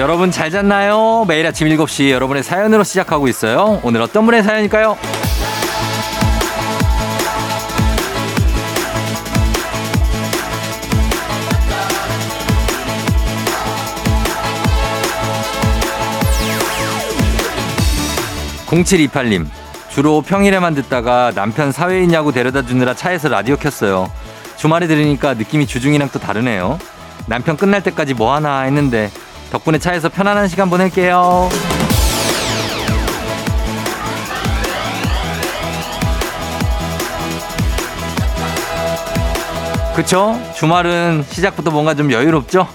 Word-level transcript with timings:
여러분 0.00 0.30
잘 0.30 0.50
잤나요? 0.50 1.26
매일 1.28 1.46
아침 1.46 1.68
7시 1.68 2.08
여러분의 2.08 2.42
사연으로 2.42 2.84
시작하고 2.84 3.28
있어요. 3.28 3.80
오늘 3.82 4.00
어떤 4.00 4.24
분의 4.24 4.42
사연일까요? 4.42 4.96
0728님, 18.68 19.44
주로 19.90 20.22
평일에만 20.22 20.74
듣다가 20.76 21.30
남편 21.34 21.72
사회인 21.72 22.14
야구 22.14 22.32
데려다 22.32 22.62
주느라 22.62 22.94
차에서 22.94 23.28
라디오 23.28 23.56
켰어요. 23.56 24.10
주말에 24.56 24.86
들으니까 24.86 25.34
느낌이 25.34 25.66
주중이랑 25.66 26.08
또 26.10 26.18
다르네요. 26.18 26.78
남편 27.26 27.58
끝날 27.58 27.82
때까지 27.82 28.14
뭐 28.14 28.34
하나 28.34 28.62
했는데 28.62 29.10
덕분에 29.50 29.78
차에서 29.78 30.08
편안한 30.08 30.48
시간 30.48 30.70
보낼게요. 30.70 31.48
그쵸? 39.94 40.40
주말은 40.56 41.24
시작부터 41.28 41.70
뭔가 41.70 41.94
좀 41.94 42.10
여유롭죠? 42.10 42.66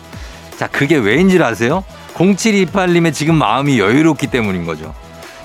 자, 0.58 0.68
그게 0.68 0.96
왜인지 0.96 1.42
아세요? 1.42 1.84
0728님의 2.14 3.14
지금 3.14 3.36
마음이 3.36 3.80
여유롭기 3.80 4.28
때문인 4.28 4.66
거죠. 4.66 4.94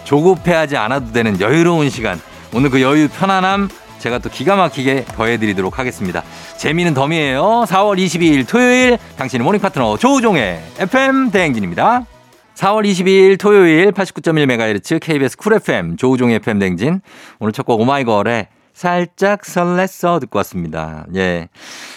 조급해하지 0.05 0.77
않아도 0.77 1.13
되는 1.13 1.41
여유로운 1.41 1.89
시간. 1.91 2.21
오늘 2.53 2.71
그 2.71 2.83
여유 2.83 3.09
편안함 3.09 3.69
제가 4.01 4.19
또 4.19 4.29
기가 4.31 4.57
막히게 4.57 5.05
더해드리도록 5.05 5.79
하겠습니다. 5.79 6.23
재미는 6.57 6.95
덤이에요. 6.95 7.65
4월 7.69 7.99
22일 7.99 8.49
토요일 8.49 8.99
당신의 9.17 9.45
모닝 9.45 9.61
파트너 9.61 9.97
조우종의 9.99 10.61
FM 10.79 11.31
대행진입니다. 11.31 12.07
4월 12.55 12.85
22일 12.91 13.39
토요일 13.39 13.93
89.1MHz 13.93 15.01
KBS 15.01 15.37
Cool 15.37 15.55
FM 15.55 15.97
조우종의 15.97 16.37
FM 16.37 16.59
대행진 16.59 17.01
오늘 17.39 17.53
첫 17.53 17.65
곡 17.65 17.81
오마이걸의 17.81 18.49
살짝 18.75 19.43
설렜어 19.43 20.21
듣고 20.21 20.39
왔습니다. 20.39 21.05
예. 21.15 21.49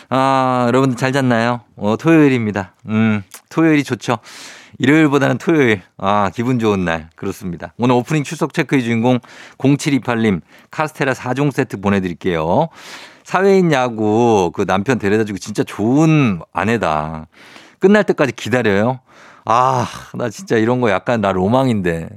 아, 0.10 0.66
여러분들 0.68 0.98
잘 0.98 1.14
잤나요? 1.14 1.62
어, 1.78 1.96
토요일입니다. 1.98 2.76
음, 2.90 3.24
토요일이 3.50 3.84
좋죠. 3.84 4.18
일요일보다는 4.80 5.38
토요일. 5.38 5.82
아, 5.98 6.30
기분 6.34 6.60
좋은 6.60 6.86
날. 6.86 7.10
그렇습니다. 7.16 7.74
오늘 7.78 7.96
오프닝 7.96 8.24
출석 8.24 8.54
체크의 8.54 8.84
주인공 8.84 9.20
0728님 9.58 10.42
카스테라 10.72 11.14
4종 11.14 11.52
세트 11.52 11.82
보내드릴게요. 11.82 12.70
사회인 13.24 13.72
야구 13.72 14.52
그 14.54 14.66
남편 14.66 15.00
데려다 15.00 15.24
주고 15.24 15.38
진짜 15.38 15.64
좋은 15.64 16.42
아내다. 16.52 17.28
끝날 17.80 18.04
때까지 18.04 18.34
기다려요. 18.34 19.00
아, 19.46 19.86
나 20.14 20.30
진짜 20.30 20.56
이런 20.58 20.80
거 20.82 20.90
약간 20.90 21.22
나 21.22 21.32
로망인데. 21.32 22.10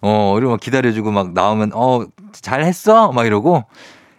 어, 0.00 0.34
이러면 0.38 0.58
기다려주고 0.58 1.10
막 1.10 1.32
나오면, 1.32 1.72
어, 1.74 2.04
잘 2.32 2.64
했어? 2.64 3.12
막 3.12 3.26
이러고. 3.26 3.64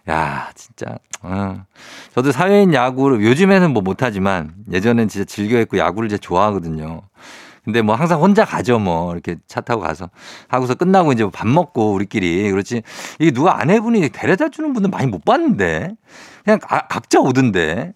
야, 0.08 0.50
진짜. 0.54 0.98
어. 1.22 1.64
저도 2.14 2.30
사회인 2.30 2.74
야구를 2.74 3.24
요즘에는 3.24 3.72
뭐 3.72 3.82
못하지만 3.82 4.54
예전엔 4.70 5.08
진짜 5.08 5.24
즐겨했고 5.24 5.78
야구를 5.78 6.08
진짜 6.08 6.20
좋아하거든요. 6.20 7.00
근데 7.64 7.82
뭐 7.82 7.94
항상 7.94 8.20
혼자 8.20 8.44
가죠 8.44 8.78
뭐 8.78 9.12
이렇게 9.12 9.36
차 9.48 9.60
타고 9.60 9.80
가서 9.82 10.10
하고서 10.48 10.74
끝나고 10.74 11.12
이제 11.12 11.26
밥 11.32 11.48
먹고 11.48 11.92
우리끼리 11.94 12.50
그렇지 12.50 12.82
이게 13.18 13.30
누가 13.30 13.60
아내분이 13.60 14.10
데려다 14.10 14.48
주는 14.50 14.72
분들 14.72 14.90
많이 14.90 15.06
못 15.06 15.24
봤는데 15.24 15.92
그냥 16.44 16.58
아, 16.68 16.86
각자 16.88 17.20
오던데 17.20 17.94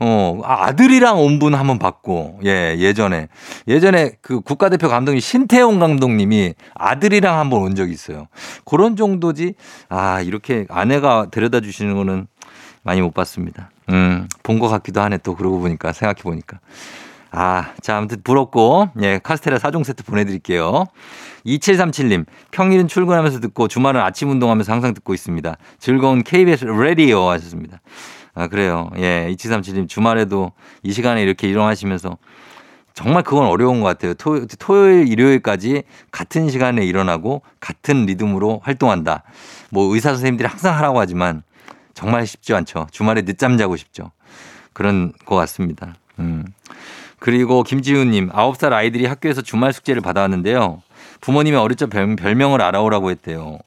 어, 0.00 0.40
아, 0.44 0.66
아들이랑 0.66 1.18
온 1.20 1.40
분 1.40 1.54
한번 1.56 1.80
봤고, 1.80 2.38
예, 2.44 2.76
예전에. 2.78 3.26
예전에 3.66 4.12
그 4.22 4.40
국가대표 4.40 4.88
감독님 4.88 5.18
신태용 5.20 5.80
감독님이 5.80 6.54
아들이랑 6.74 7.36
한번 7.38 7.62
온 7.62 7.74
적이 7.74 7.94
있어요. 7.94 8.28
그런 8.64 8.94
정도지, 8.94 9.54
아, 9.88 10.20
이렇게 10.20 10.66
아내가 10.68 11.26
데려다 11.32 11.60
주시는 11.60 11.96
거는 11.96 12.28
많이 12.84 13.00
못 13.02 13.12
봤습니다. 13.12 13.70
음, 13.88 14.28
본 14.44 14.60
것 14.60 14.68
같기도 14.68 15.00
하네, 15.00 15.18
또 15.24 15.34
그러고 15.34 15.58
보니까, 15.58 15.92
생각해 15.92 16.22
보니까. 16.22 16.60
아, 17.30 17.72
자, 17.82 17.96
아무튼 17.96 18.22
부럽고, 18.22 18.90
예, 19.02 19.20
카스테라 19.22 19.58
4종 19.58 19.84
세트 19.84 20.04
보내드릴게요. 20.04 20.86
2737님, 21.44 22.24
평일은 22.50 22.88
출근하면서 22.88 23.40
듣고 23.40 23.68
주말은 23.68 24.00
아침 24.00 24.30
운동하면서 24.30 24.72
항상 24.72 24.94
듣고 24.94 25.14
있습니다. 25.14 25.56
즐거운 25.78 26.22
KBS 26.22 26.64
라디오 26.64 27.28
하셨습니다. 27.28 27.80
아, 28.34 28.48
그래요. 28.48 28.90
예, 28.96 29.28
2737님, 29.30 29.88
주말에도 29.88 30.52
이 30.82 30.92
시간에 30.92 31.22
이렇게 31.22 31.48
일어나시면서 31.48 32.16
정말 32.94 33.22
그건 33.22 33.46
어려운 33.46 33.80
것 33.80 33.86
같아요. 33.86 34.14
토, 34.14 34.44
토요일, 34.58 35.06
일요일까지 35.06 35.84
같은 36.10 36.50
시간에 36.50 36.84
일어나고 36.84 37.42
같은 37.60 38.06
리듬으로 38.06 38.60
활동한다. 38.64 39.22
뭐 39.70 39.94
의사 39.94 40.10
선생님들이 40.10 40.48
항상 40.48 40.76
하라고 40.76 40.98
하지만 40.98 41.42
정말 41.94 42.26
쉽지 42.26 42.54
않죠. 42.54 42.88
주말에 42.90 43.22
늦잠 43.22 43.56
자고 43.56 43.76
싶죠. 43.76 44.10
그런 44.72 45.12
것 45.24 45.36
같습니다. 45.36 45.94
음. 46.18 46.44
그리고 47.18 47.62
김지훈님, 47.62 48.30
9살 48.30 48.72
아이들이 48.72 49.06
학교에서 49.06 49.42
주말 49.42 49.72
숙제를 49.72 50.02
받아왔는데요. 50.02 50.82
부모님이 51.20 51.56
어릴 51.56 51.76
적 51.76 51.90
별, 51.90 52.14
별명을 52.16 52.62
알아오라고 52.62 53.10
했대요. 53.10 53.58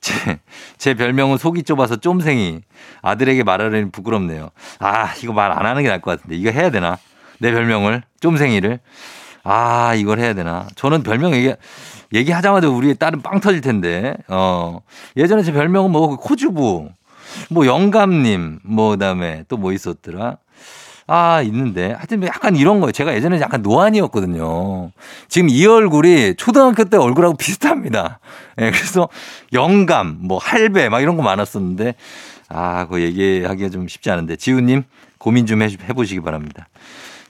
제, 0.00 0.38
제 0.78 0.94
별명은 0.94 1.36
속이 1.38 1.64
좁아서 1.64 1.96
쫌생이. 1.96 2.60
아들에게 3.02 3.42
말하려니 3.42 3.90
부끄럽네요. 3.90 4.50
아, 4.78 5.12
이거 5.22 5.32
말 5.32 5.52
안 5.52 5.66
하는 5.66 5.82
게 5.82 5.88
나을 5.88 6.00
것 6.00 6.12
같은데. 6.16 6.36
이거 6.36 6.50
해야 6.50 6.70
되나? 6.70 6.98
내 7.38 7.50
별명을, 7.52 8.02
쫌생이를. 8.20 8.80
아, 9.44 9.94
이걸 9.94 10.18
해야 10.18 10.32
되나? 10.34 10.66
저는 10.74 11.02
별명 11.02 11.34
얘기, 11.34 11.52
얘기하자마자 12.12 12.68
우리 12.68 12.94
딸은 12.94 13.22
빵 13.22 13.40
터질 13.40 13.60
텐데. 13.60 14.14
어. 14.28 14.80
예전에 15.16 15.42
제 15.42 15.52
별명은 15.52 15.90
뭐, 15.90 16.08
그 16.08 16.16
코주부, 16.16 16.88
뭐, 17.50 17.66
영감님, 17.66 18.60
뭐, 18.64 18.90
그 18.92 18.98
다음에 18.98 19.44
또 19.48 19.56
뭐 19.56 19.72
있었더라? 19.72 20.38
아, 21.06 21.40
있는데. 21.42 21.92
하여튼 21.92 22.20
뭐 22.20 22.28
약간 22.28 22.56
이런 22.56 22.80
거예요. 22.80 22.92
제가 22.92 23.14
예전에 23.14 23.40
약간 23.40 23.62
노안이었거든요. 23.62 24.90
지금 25.28 25.48
이 25.48 25.64
얼굴이 25.64 26.34
초등학교 26.36 26.84
때 26.84 26.96
얼굴하고 26.96 27.36
비슷합니다. 27.36 28.18
예, 28.58 28.64
네, 28.64 28.70
그래서 28.70 29.08
영감, 29.52 30.18
뭐 30.20 30.38
할배 30.38 30.88
막 30.88 31.00
이런 31.00 31.16
거 31.16 31.22
많았었는데 31.22 31.94
아, 32.48 32.84
그거 32.84 33.00
얘기하기가 33.00 33.70
좀 33.70 33.86
쉽지 33.88 34.10
않은데. 34.10 34.36
지우님 34.36 34.82
고민 35.18 35.46
좀 35.46 35.62
해보시기 35.62 36.20
바랍니다. 36.20 36.68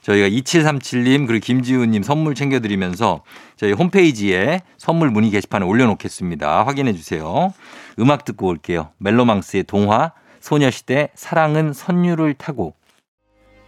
저희가 0.01 0.29
2737님 0.29 1.27
그리고 1.27 1.43
김지우님 1.43 2.01
선물 2.01 2.33
챙겨드리면서 2.33 3.23
저희 3.57 3.73
홈페이지에 3.73 4.61
선물 4.77 5.11
문의 5.11 5.31
게시판에 5.31 5.65
올려놓겠습니다. 5.65 6.65
확인해 6.65 6.93
주세요. 6.93 7.53
음악 7.99 8.23
듣고 8.23 8.47
올게요. 8.47 8.91
멜로망스의 8.99 9.63
동화, 9.63 10.13
소녀시대 10.39 11.09
사랑은 11.13 11.73
선율을 11.73 12.35
타고 12.35 12.73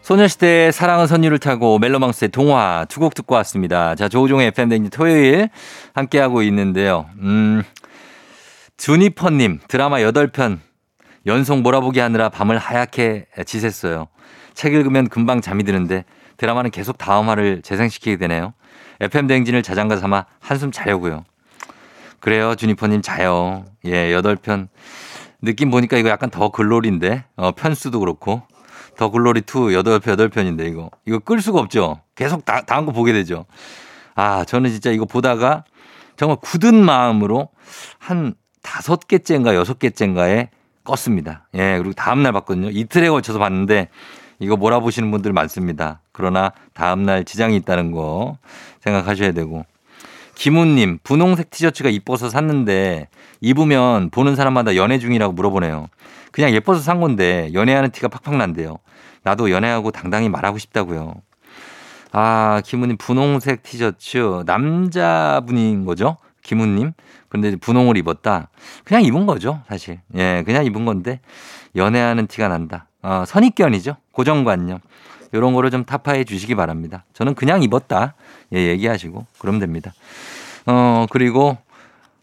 소녀시대의 0.09 0.72
사랑은 0.72 1.06
선율을 1.06 1.38
타고 1.38 1.78
멜로망스의 1.78 2.30
동화 2.30 2.88
두 2.90 3.00
곡 3.00 3.14
듣고 3.14 3.36
왔습니다. 3.36 3.94
자, 3.94 4.09
조우종의 4.09 4.47
FM댕지 4.47 4.90
토요일 4.90 5.50
함께하고 5.94 6.42
있는데요. 6.42 7.06
음, 7.19 7.62
주니퍼님 8.78 9.60
드라마 9.68 10.00
8편 10.00 10.57
연속 11.28 11.62
몰아보기 11.62 12.00
하느라 12.00 12.30
밤을 12.30 12.57
하얗게 12.57 13.28
지샜어요. 13.38 14.07
책 14.56 14.74
읽으면 14.74 15.10
금방 15.10 15.42
잠이 15.42 15.63
드는데 15.63 16.06
드라마는 16.38 16.72
계속 16.72 16.98
다음 16.98 17.30
화를 17.30 17.62
재생시키게 17.62 18.18
되네요. 18.18 18.56
FM댕진을 19.01 19.62
자장가 19.62 19.98
삼아 19.98 20.25
한숨 20.39 20.72
자려고요. 20.72 21.24
그래요, 22.19 22.56
주니퍼님 22.56 23.04
자요. 23.04 23.63
예, 23.86 24.12
8편. 24.12 24.69
느낌 25.44 25.69
보니까 25.69 25.98
이거 25.98 26.10
약간 26.10 26.31
더 26.31 26.50
글로리인데, 26.50 27.25
어, 27.36 27.51
편수도 27.51 28.00
그렇고. 28.00 28.42
더 29.00 29.10
글로리 29.10 29.40
2 29.40 29.44
8편 29.44 30.01
8편인데 30.30 30.68
이거. 30.68 30.92
이거 31.06 31.19
끌 31.19 31.42
수가 31.42 31.62
없죠. 31.62 32.01
계속 32.16 32.44
다, 32.44 32.63
다음 32.66 32.86
거 32.86 32.92
보게 32.92 33.13
되죠. 33.13 33.46
아, 34.13 34.44
저는 34.44 34.72
진짜 34.72 34.92
이거 34.92 35.06
보다가 35.06 35.63
정말 36.18 36.36
굳은 36.42 36.75
마음으로 36.84 37.48
한 37.98 38.34
다섯 38.62 39.07
개째인가 39.07 39.56
여섯 39.56 39.80
개째인가에 39.80 40.50
껐습니다. 40.84 41.44
예, 41.54 41.78
그리고 41.78 41.94
다음 41.94 42.24
날 42.24 42.34
봤거든요. 42.34 42.72
이틀에 42.72 43.10
걸쳐서 43.10 43.40
봤는데 43.40 43.88
이거 44.40 44.57
몰아보시는 44.57 45.10
분들 45.12 45.31
많습니다. 45.31 46.02
그러나 46.12 46.52
다음 46.74 47.04
날 47.04 47.24
지장이 47.24 47.56
있다는 47.56 47.94
거 47.94 48.38
생각하셔야 48.81 49.31
되고. 49.31 49.66
김훈님, 50.36 51.00
분홍색 51.04 51.52
티셔츠가 51.52 51.90
이뻐서 51.90 52.30
샀는데 52.30 53.07
입으면 53.40 54.10
보는 54.10 54.36
사람마다 54.36 54.75
연애 54.75 55.00
중이라고 55.00 55.31
물어보네요. 55.31 55.88
그냥 56.31 56.52
예뻐서 56.52 56.81
산 56.81 57.00
건데 57.00 57.50
연애하는 57.54 57.92
티가 57.92 58.08
팍팍 58.08 58.36
난대요. 58.36 58.78
나도 59.24 59.52
연애하고 59.52 59.92
당당히 59.92 60.30
말하고 60.30 60.58
싶다고요. 60.58 61.16
아, 62.12 62.62
김우님 62.66 62.98
분홍색 62.98 63.64
티셔츠 63.64 64.44
남자분인 64.46 65.86
거죠? 65.86 66.18
김우님. 66.44 66.94
그런데 67.28 67.56
분홍을 67.58 67.98
입었다. 67.98 68.50
그냥 68.84 69.04
입은 69.04 69.28
거죠, 69.28 69.62
사실. 69.68 70.00
예, 70.16 70.44
그냥 70.46 70.66
입은 70.66 70.86
건데 70.86 71.20
연애하는 71.76 72.26
티가 72.28 72.48
난다. 72.48 72.88
어, 73.04 73.24
선입견이죠. 73.28 73.98
고정관념. 74.12 74.80
이런 75.31 75.54
거를 75.54 75.70
좀 75.70 75.86
타파해 75.86 76.24
주시기 76.24 76.56
바랍니다. 76.56 77.06
저는 77.14 77.36
그냥 77.36 77.62
입었다. 77.62 78.16
예, 78.54 78.68
얘기하시고 78.70 79.28
그러면 79.38 79.60
됩니다. 79.60 79.94
어, 80.66 81.06
그리고 81.12 81.58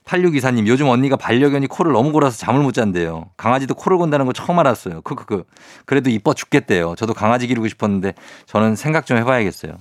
8624님, 0.06 0.66
요즘 0.68 0.88
언니가 0.88 1.16
반려견이 1.16 1.66
코를 1.66 1.92
너무 1.92 2.12
골아서 2.12 2.38
잠을 2.38 2.62
못 2.62 2.72
잔대요. 2.72 3.26
강아지도 3.36 3.74
코를 3.74 3.98
곤다는 3.98 4.24
거 4.26 4.32
처음 4.32 4.58
알았어요. 4.58 5.02
크크크. 5.02 5.44
그래도 5.84 6.10
이뻐 6.10 6.32
죽겠대요. 6.32 6.94
저도 6.96 7.12
강아지 7.12 7.46
기르고 7.48 7.66
싶었는데 7.68 8.14
저는 8.46 8.76
생각 8.76 9.04
좀 9.04 9.18
해봐야겠어요. 9.18 9.72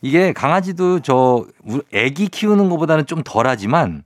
이게 0.00 0.32
강아지도 0.32 1.00
저 1.00 1.44
애기 1.92 2.28
키우는 2.28 2.68
것보다는 2.70 3.06
좀 3.06 3.22
덜하지만 3.24 4.04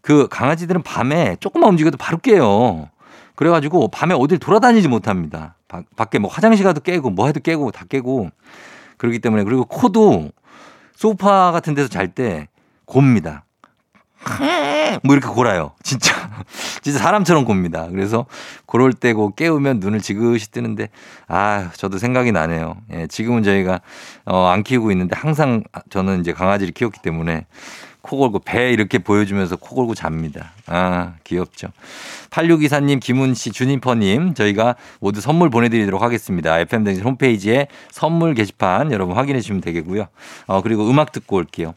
그 0.00 0.28
강아지들은 0.28 0.82
밤에 0.82 1.36
조금만 1.40 1.70
움직여도 1.70 1.98
바로 1.98 2.16
깨요. 2.16 2.88
그래가지고 3.34 3.88
밤에 3.88 4.14
어딜 4.14 4.38
돌아다니지 4.38 4.88
못합니다. 4.88 5.56
밖에 5.94 6.18
뭐 6.18 6.30
화장실 6.30 6.64
가도 6.64 6.80
깨고 6.80 7.10
뭐 7.10 7.26
해도 7.26 7.38
깨고 7.40 7.70
다 7.70 7.84
깨고 7.86 8.30
그렇기 8.96 9.18
때문에 9.18 9.44
그리고 9.44 9.66
코도 9.66 10.30
소파 10.96 11.52
같은 11.52 11.74
데서 11.74 11.88
잘 11.88 12.08
때 12.08 12.48
곱니다. 12.86 13.44
뭐 15.02 15.14
이렇게 15.14 15.28
골아요. 15.32 15.72
진짜. 15.82 16.30
진짜 16.82 16.98
사람처럼 16.98 17.44
곱니다. 17.44 17.88
그래서 17.90 18.26
고럴 18.66 18.92
때고 18.92 19.34
깨우면 19.34 19.80
눈을 19.80 20.00
지그시 20.00 20.50
뜨는데 20.50 20.88
아, 21.28 21.70
저도 21.74 21.98
생각이 21.98 22.32
나네요. 22.32 22.76
예, 22.92 23.06
지금은 23.06 23.42
저희가 23.42 23.80
어, 24.26 24.46
안 24.46 24.62
키우고 24.62 24.90
있는데 24.92 25.16
항상 25.16 25.62
저는 25.90 26.20
이제 26.20 26.32
강아지를 26.32 26.72
키웠기 26.72 27.00
때문에 27.02 27.46
코 28.02 28.16
골고 28.16 28.38
배 28.40 28.72
이렇게 28.72 28.98
보여주면서 28.98 29.56
코 29.56 29.74
골고 29.74 29.94
잡니다. 29.94 30.52
아, 30.66 31.14
귀엽죠. 31.24 31.68
8624님, 32.30 33.00
김훈 33.00 33.34
씨, 33.34 33.50
주니퍼님, 33.52 34.34
저희가 34.34 34.76
모두 35.00 35.20
선물 35.20 35.50
보내드리도록 35.50 36.02
하겠습니다. 36.02 36.58
FM댕진 36.60 37.04
홈페이지에 37.04 37.68
선물 37.90 38.34
게시판 38.34 38.92
여러분 38.92 39.16
확인해 39.16 39.40
주시면 39.40 39.60
되겠고요. 39.60 40.06
어, 40.46 40.62
그리고 40.62 40.88
음악 40.88 41.12
듣고 41.12 41.36
올게요. 41.36 41.74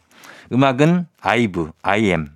음악은 0.51 1.07
아이브, 1.22 1.72
IM. 1.81 2.28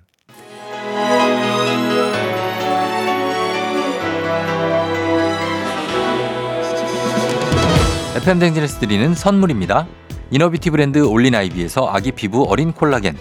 FM댕진에서 8.16 8.80
드리는 8.80 9.14
선물입니다. 9.14 9.86
이너비티 10.30 10.70
브랜드 10.70 10.98
올린아이비에서 10.98 11.88
아기 11.88 12.12
피부 12.12 12.44
어린 12.48 12.72
콜라겐. 12.72 13.16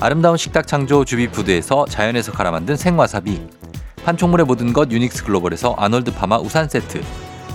아름다운 0.00 0.36
식탁 0.36 0.66
창조 0.66 1.04
주비푸드에서 1.04 1.84
자연에서 1.86 2.32
갈아 2.32 2.50
만든 2.50 2.76
생와사비. 2.76 3.40
판촉물의 4.04 4.46
모든 4.46 4.72
것 4.72 4.90
유닉스 4.90 5.24
글로벌에서 5.24 5.74
아놀드 5.74 6.14
파마 6.14 6.38
우산 6.38 6.68
세트. 6.68 7.02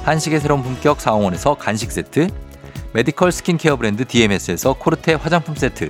한식의 0.04 0.40
새로운 0.40 0.64
품격 0.64 1.02
사홍원에서 1.02 1.56
간식 1.56 1.92
세트. 1.92 2.28
메디컬 2.94 3.32
스킨케어 3.32 3.76
브랜드 3.76 4.06
DMS에서 4.06 4.74
코르테 4.74 5.16
화장품 5.16 5.56
세트. 5.56 5.90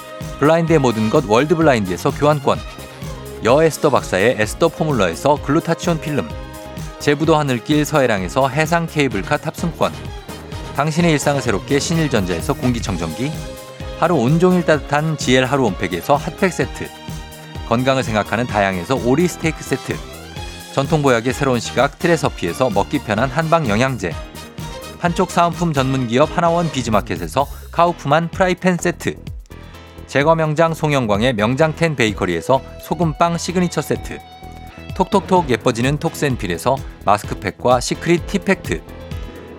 블라인드의 0.39 0.79
모든 0.79 1.09
것 1.09 1.23
월드블라인드에서 1.27 2.11
교환권. 2.11 2.59
여 3.43 3.63
에스더 3.63 3.89
박사의 3.89 4.35
에스더 4.39 4.69
포뮬러에서 4.69 5.35
글루타치온 5.43 5.99
필름. 6.01 6.29
제부도 6.99 7.35
하늘길 7.35 7.85
서해랑에서 7.85 8.47
해상 8.49 8.87
케이블카 8.87 9.37
탑승권. 9.37 9.91
당신의 10.75 11.11
일상을 11.13 11.41
새롭게 11.41 11.79
신일전자에서 11.79 12.53
공기청정기. 12.53 13.31
하루 13.99 14.15
온종일 14.15 14.65
따뜻한 14.65 15.17
GL 15.17 15.45
하루 15.45 15.65
온팩에서 15.65 16.15
핫팩 16.15 16.53
세트. 16.53 16.89
건강을 17.67 18.03
생각하는 18.03 18.47
다향에서 18.47 18.95
오리 18.95 19.27
스테이크 19.27 19.63
세트. 19.63 19.95
전통보약의 20.73 21.33
새로운 21.33 21.59
시각 21.59 21.99
트레서피에서 21.99 22.69
먹기 22.69 22.99
편한 22.99 23.29
한방 23.29 23.67
영양제. 23.67 24.13
판촉 24.99 25.31
사은품 25.31 25.73
전문기업 25.73 26.37
하나원 26.37 26.71
비즈마켓에서 26.71 27.47
카우프만 27.71 28.29
프라이팬 28.29 28.77
세트 28.77 29.15
제과 30.11 30.35
명장 30.35 30.73
송영광의 30.73 31.35
명장텐 31.35 31.95
베이커리에서 31.95 32.61
소금빵 32.81 33.37
시그니처 33.37 33.81
세트. 33.81 34.19
톡톡톡 34.93 35.49
예뻐지는 35.49 35.99
톡센필에서 35.99 36.75
마스크팩과 37.05 37.79
시크릿 37.79 38.27
티팩트. 38.27 38.81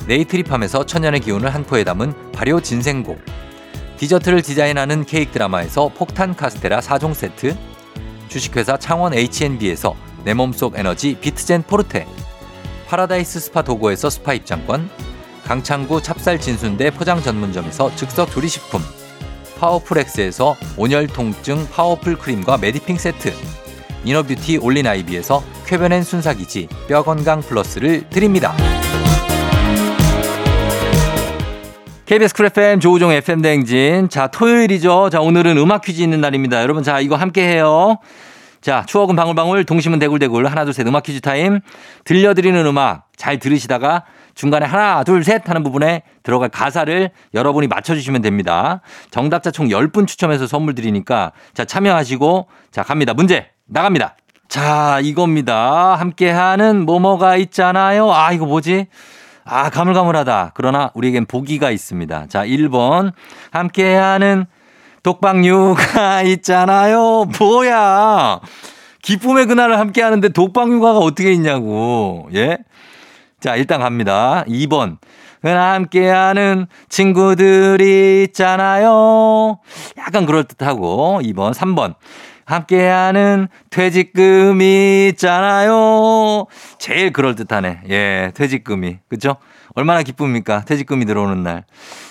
네이트리팜에서 0.06 0.84
천연의 0.84 1.20
기운을 1.20 1.54
한 1.54 1.64
포에 1.64 1.84
담은 1.84 2.32
발효 2.32 2.60
진생고. 2.60 3.16
디저트를 3.96 4.42
디자인하는 4.42 5.06
케이크 5.06 5.32
드라마에서 5.32 5.88
폭탄 5.88 6.36
카스테라 6.36 6.80
4종 6.80 7.14
세트, 7.14 7.56
주식회사 8.28 8.76
창원 8.76 9.14
H&B에서 9.14 9.96
내 10.22 10.34
몸속 10.34 10.78
에너지 10.78 11.14
비트젠 11.18 11.62
포르테, 11.62 12.06
파라다이스 12.88 13.40
스파 13.40 13.62
도고에서 13.62 14.10
스파 14.10 14.34
입장권, 14.34 14.90
강창구 15.46 16.02
찹쌀 16.02 16.38
진순대 16.38 16.90
포장 16.90 17.22
전문점에서 17.22 17.96
즉석 17.96 18.30
조리식품, 18.30 18.82
파워풀엑스에서 19.62 20.56
온열 20.76 21.06
통증 21.06 21.68
파워풀 21.70 22.16
크림과 22.16 22.58
메디핑 22.58 22.98
세트, 22.98 23.32
이너뷰티 24.04 24.58
올린 24.58 24.88
아이비에서 24.88 25.42
쾌변엔 25.66 26.02
순사기지 26.02 26.68
뼈 26.88 27.04
건강 27.04 27.40
플러스를 27.40 28.08
드립니다. 28.10 28.52
KBS 32.04 32.34
쿨 32.34 32.46
FM 32.46 32.80
조우종 32.80 33.12
FM 33.12 33.40
대행진. 33.40 34.08
자, 34.08 34.26
토요일이죠. 34.26 35.08
자, 35.10 35.20
오늘은 35.20 35.56
음악 35.56 35.82
퀴즈 35.82 36.02
있는 36.02 36.20
날입니다. 36.20 36.60
여러분, 36.60 36.82
자, 36.82 37.00
이거 37.00 37.14
함께 37.16 37.46
해요. 37.46 37.96
자, 38.60 38.84
추억은 38.86 39.16
방울방울, 39.16 39.64
동심은 39.64 39.98
대굴대굴. 39.98 40.46
하나, 40.46 40.64
둘, 40.64 40.74
셋. 40.74 40.86
음악 40.86 41.04
퀴즈 41.04 41.20
타임. 41.20 41.60
들려드리는 42.04 42.66
음악 42.66 43.06
잘 43.16 43.38
들으시다가 43.38 44.04
중간에 44.34 44.66
하나, 44.66 45.04
둘, 45.04 45.24
셋 45.24 45.48
하는 45.48 45.62
부분에 45.62 46.02
들어갈 46.22 46.48
가사를 46.48 47.10
여러분이 47.34 47.66
맞춰주시면 47.66 48.22
됩니다. 48.22 48.80
정답자 49.10 49.50
총 49.50 49.68
10분 49.68 50.06
추첨해서 50.06 50.46
선물 50.46 50.74
드리니까 50.74 51.32
자, 51.54 51.64
참여하시고 51.64 52.46
자, 52.70 52.82
갑니다. 52.82 53.14
문제 53.14 53.48
나갑니다. 53.66 54.16
자, 54.48 55.00
이겁니다. 55.02 55.94
함께하는 55.94 56.84
뭐뭐가 56.84 57.36
있잖아요. 57.36 58.12
아, 58.12 58.32
이거 58.32 58.44
뭐지? 58.46 58.86
아, 59.44 59.70
가물가물하다. 59.70 60.52
그러나 60.54 60.90
우리에겐 60.94 61.26
보기가 61.26 61.70
있습니다. 61.70 62.26
자, 62.28 62.44
1번. 62.44 63.12
함께하는 63.50 64.46
독방육아 65.02 66.22
있잖아요. 66.36 67.24
뭐야. 67.38 68.40
기쁨의 69.02 69.46
그날을 69.46 69.78
함께 69.78 70.00
하는데 70.02 70.28
독방육아가 70.28 70.98
어떻게 70.98 71.32
있냐고. 71.32 72.28
예? 72.34 72.58
자, 73.42 73.56
일단 73.56 73.80
갑니다. 73.80 74.44
2번. 74.46 74.98
함께하는 75.42 76.68
친구들이 76.88 78.22
있잖아요. 78.28 79.58
약간 79.98 80.26
그럴듯하고. 80.26 81.18
2번. 81.24 81.52
3번. 81.52 81.96
함께하는 82.44 83.48
퇴직금이 83.70 85.08
있잖아요. 85.08 86.46
제일 86.78 87.12
그럴듯하네. 87.12 87.80
예, 87.90 88.30
퇴직금이. 88.32 88.98
그죠? 89.08 89.34
얼마나 89.74 90.02
기쁩니까? 90.02 90.64
퇴직금이 90.64 91.04
들어오는 91.04 91.42
날. 91.42 91.64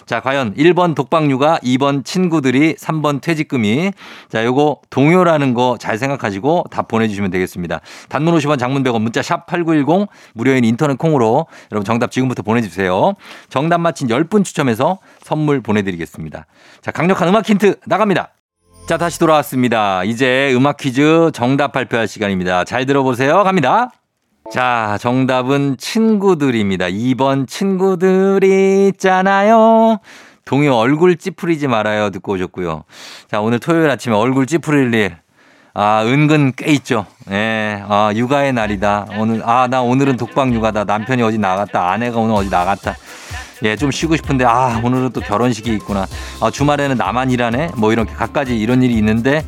자, 0.06 0.20
과연 0.20 0.56
1번 0.56 0.96
독박류가 0.96 1.60
2번 1.64 2.04
친구들이, 2.06 2.76
3번 2.76 3.22
퇴직금이. 3.22 3.92
자, 4.30 4.44
요거 4.46 4.82
동요라는 4.90 5.54
거 5.54 5.72
잘 5.80 5.98
생각하시고 5.98 6.66
답 6.72 6.88
보내주시면 6.88 7.32
되겠습니다. 7.32 7.82
단문 8.10 8.36
50원 8.36 8.60
장문 8.60 8.84
100원 8.84 9.02
문자 9.02 9.22
샵 9.22 9.46
8910 9.48 10.08
무료인 10.34 10.64
인터넷 10.66 10.98
콩으로 10.98 11.48
여러분 11.72 11.86
정답 11.86 12.12
지금부터 12.12 12.44
보내주세요. 12.44 13.14
정답 13.50 13.80
맞힌 13.80 14.08
10분 14.08 14.44
추첨해서 14.44 15.00
선물 15.24 15.62
보내드리겠습니다. 15.62 16.46
자, 16.82 16.92
강력한 16.92 17.28
음악 17.30 17.48
힌트 17.50 17.78
나갑니다. 17.86 18.30
자, 18.88 18.98
다시 18.98 19.20
돌아왔습니다. 19.20 20.04
이제 20.04 20.52
음악 20.56 20.78
퀴즈 20.78 21.32
정답 21.34 21.72
발표할 21.72 22.08
시간입니다. 22.08 22.64
잘 22.64 22.86
들어보세요. 22.86 23.44
갑니다. 23.44 23.92
자, 24.52 24.98
정답은 25.00 25.78
친구들입니다. 25.78 26.88
2번 26.88 27.48
친구들이 27.48 28.90
있잖아요. 28.90 30.00
동요 30.44 30.76
얼굴 30.76 31.16
찌푸리지 31.16 31.70
말아요. 31.70 32.10
듣고 32.10 32.34
오셨고요. 32.34 32.84
자, 33.30 33.40
오늘 33.40 33.60
토요일 33.60 33.90
아침에 33.90 34.14
얼굴 34.14 34.46
찌푸릴 34.46 34.94
일. 34.94 35.16
아, 35.74 36.04
은근 36.04 36.52
꽤 36.58 36.70
있죠. 36.74 37.06
예, 37.30 37.82
아, 37.88 38.12
육아의 38.14 38.52
날이다. 38.52 39.08
오늘, 39.18 39.42
아, 39.46 39.70
나 39.70 39.82
오늘은 39.82 40.18
독방 40.18 40.54
육아다. 40.54 40.84
남편이 40.84 41.24
어디 41.24 41.38
나갔다. 41.38 41.90
아내가 41.90 42.20
오늘 42.20 42.36
어디 42.36 42.50
나갔다. 42.50 42.98
예, 43.64 43.78
좀 43.78 43.90
쉬고 43.90 44.18
싶은데 44.18 44.44
아, 44.44 44.82
오늘은 44.84 45.12
또 45.12 45.22
결혼식이 45.22 45.74
있구나. 45.76 46.08
아, 46.42 46.52
주말에는 46.52 46.98
나만 46.98 47.32
일하네. 47.32 47.70
뭐 47.78 47.94
이렇게 47.94 48.12
갖가지 48.12 48.60
이런 48.60 48.84
일이 48.84 48.96
있는데 48.96 49.46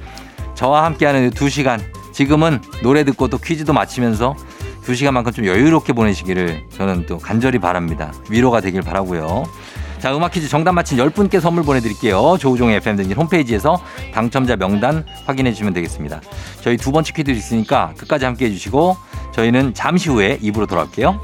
저와 0.56 0.86
함께하는 0.86 1.32
두 1.32 1.50
시간 1.50 1.82
지금은 2.14 2.62
노래 2.84 3.04
듣고 3.04 3.28
또 3.28 3.38
퀴즈도 3.38 3.74
마치면서 3.74 4.38
두 4.84 4.96
시간만큼 4.96 5.32
좀 5.32 5.46
여유롭게 5.46 5.94
보내시기를 5.94 6.66
저는 6.76 7.06
또 7.06 7.18
간절히 7.18 7.60
바랍니다. 7.60 8.14
위로가 8.30 8.62
되길 8.62 8.82
바라고요. 8.82 9.46
자, 10.00 10.14
음악 10.14 10.32
퀴즈 10.34 10.50
정답 10.50 10.74
맞힌 10.74 10.98
10분께 10.98 11.40
선물 11.40 11.64
보내드릴게요. 11.64 12.38
조우종의 12.38 12.76
FM등진 12.78 13.16
홈페이지에서 13.16 13.82
당첨자 14.14 14.58
명단 14.58 15.06
확인해 15.26 15.52
주시면 15.52 15.74
되겠습니다. 15.74 16.20
저희 16.62 16.76
두 16.76 16.92
번째 16.92 17.14
퀴즈 17.14 17.32
있으니까 17.32 17.94
끝까지 17.98 18.26
함께 18.26 18.46
해주시고 18.48 18.98
저희는 19.32 19.74
잠시 19.74 20.10
후에 20.10 20.40
입으로 20.42 20.66
돌아올게요. 20.66 21.22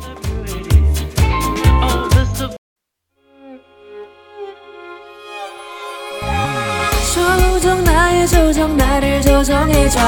조정 7.13 7.83
나의 7.83 8.27
조정 8.27 8.77
나를 8.77 9.21
조정해줘 9.21 9.99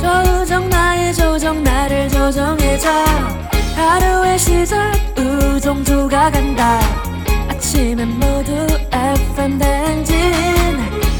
조정 0.00 0.68
나의 0.68 1.12
조정 1.12 1.62
나를 1.62 2.08
조정해줘 2.08 2.88
하루의 3.76 4.38
시절 4.38 4.92
우정조가 5.18 6.30
간다 6.30 6.80
아침엔 7.48 8.08
모두 8.08 8.66
FM 8.92 9.58
댕진 9.58 10.16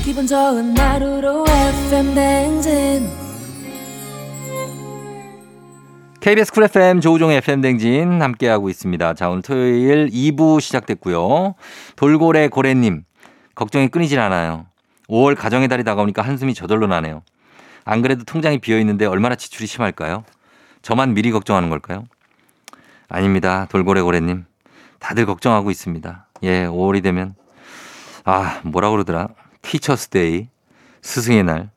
기분 0.02 0.26
좋은 0.26 0.76
하루로 0.76 1.44
FM 1.46 2.14
댕진 2.14 3.10
KBS 6.20 6.52
쿨 6.52 6.64
FM 6.64 7.00
조우종 7.00 7.32
FM 7.32 7.62
댕진 7.62 8.20
함께하고 8.20 8.68
있습니다. 8.68 9.14
자, 9.14 9.30
오늘 9.30 9.40
토요일 9.40 10.10
2부 10.10 10.60
시작됐고요. 10.60 11.54
돌고래 11.96 12.48
고래님, 12.48 13.04
걱정이 13.54 13.88
끊이질 13.88 14.20
않아요. 14.20 14.66
5월 15.08 15.34
가정의 15.34 15.68
달이 15.68 15.82
다가오니까 15.82 16.20
한숨이 16.20 16.52
저절로 16.52 16.86
나네요. 16.86 17.22
안 17.84 18.02
그래도 18.02 18.24
통장이 18.24 18.58
비어 18.58 18.78
있는데 18.78 19.06
얼마나 19.06 19.34
지출이 19.34 19.66
심할까요? 19.66 20.24
저만 20.82 21.14
미리 21.14 21.30
걱정하는 21.30 21.70
걸까요? 21.70 22.04
아닙니다. 23.08 23.66
돌고래 23.70 24.00
고래님. 24.02 24.44
다들 24.98 25.26
걱정하고 25.26 25.70
있습니다. 25.70 26.26
예, 26.42 26.66
5월이 26.66 27.02
되면 27.02 27.34
아, 28.24 28.60
뭐라 28.64 28.90
그러더라? 28.90 29.28
Teacher's 29.62 30.08
Day, 30.08 30.48
스승의 31.02 31.44
날, 31.44 31.70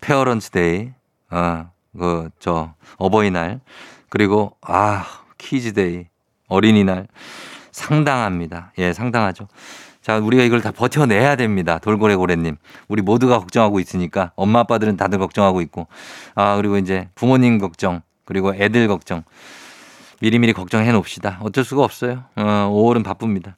Parents' 0.00 0.50
Day, 0.50 0.92
아, 1.30 1.70
그, 1.98 2.30
저, 2.38 2.74
어버이날, 2.96 3.60
그리고, 4.08 4.56
아, 4.60 5.04
Kids 5.38 5.72
Day, 5.72 6.06
어린이날. 6.48 7.06
상당합니다. 7.72 8.72
예, 8.78 8.92
상당하죠. 8.92 9.48
자, 10.02 10.18
우리가 10.18 10.42
이걸 10.42 10.62
다 10.62 10.70
버텨내야 10.72 11.36
됩니다. 11.36 11.78
돌고래 11.78 12.16
고래님. 12.16 12.56
우리 12.88 13.02
모두가 13.02 13.38
걱정하고 13.38 13.80
있으니까 13.80 14.32
엄마 14.34 14.60
아빠들은 14.60 14.96
다들 14.96 15.18
걱정하고 15.18 15.60
있고, 15.62 15.88
아, 16.34 16.56
그리고 16.56 16.78
이제 16.78 17.08
부모님 17.14 17.58
걱정, 17.58 18.00
그리고 18.24 18.54
애들 18.54 18.88
걱정. 18.88 19.24
미리미리 20.22 20.52
걱정해 20.52 20.92
놓읍시다. 20.92 21.38
어쩔 21.42 21.64
수가 21.64 21.82
없어요. 21.82 22.24
어, 22.36 22.70
5월은 22.72 23.04
바쁩니다. 23.04 23.56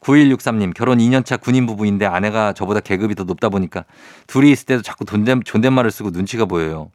9163님, 0.00 0.74
결혼 0.74 0.98
2년차 0.98 1.40
군인 1.40 1.66
부부인데 1.66 2.06
아내가 2.06 2.54
저보다 2.54 2.80
계급이 2.80 3.14
더 3.14 3.24
높다 3.24 3.50
보니까 3.50 3.84
둘이 4.26 4.50
있을 4.50 4.66
때도 4.66 4.82
자꾸 4.82 5.04
존댓, 5.04 5.44
존댓말을 5.44 5.90
쓰고 5.90 6.10
눈치가 6.10 6.46
보여요. 6.46 6.90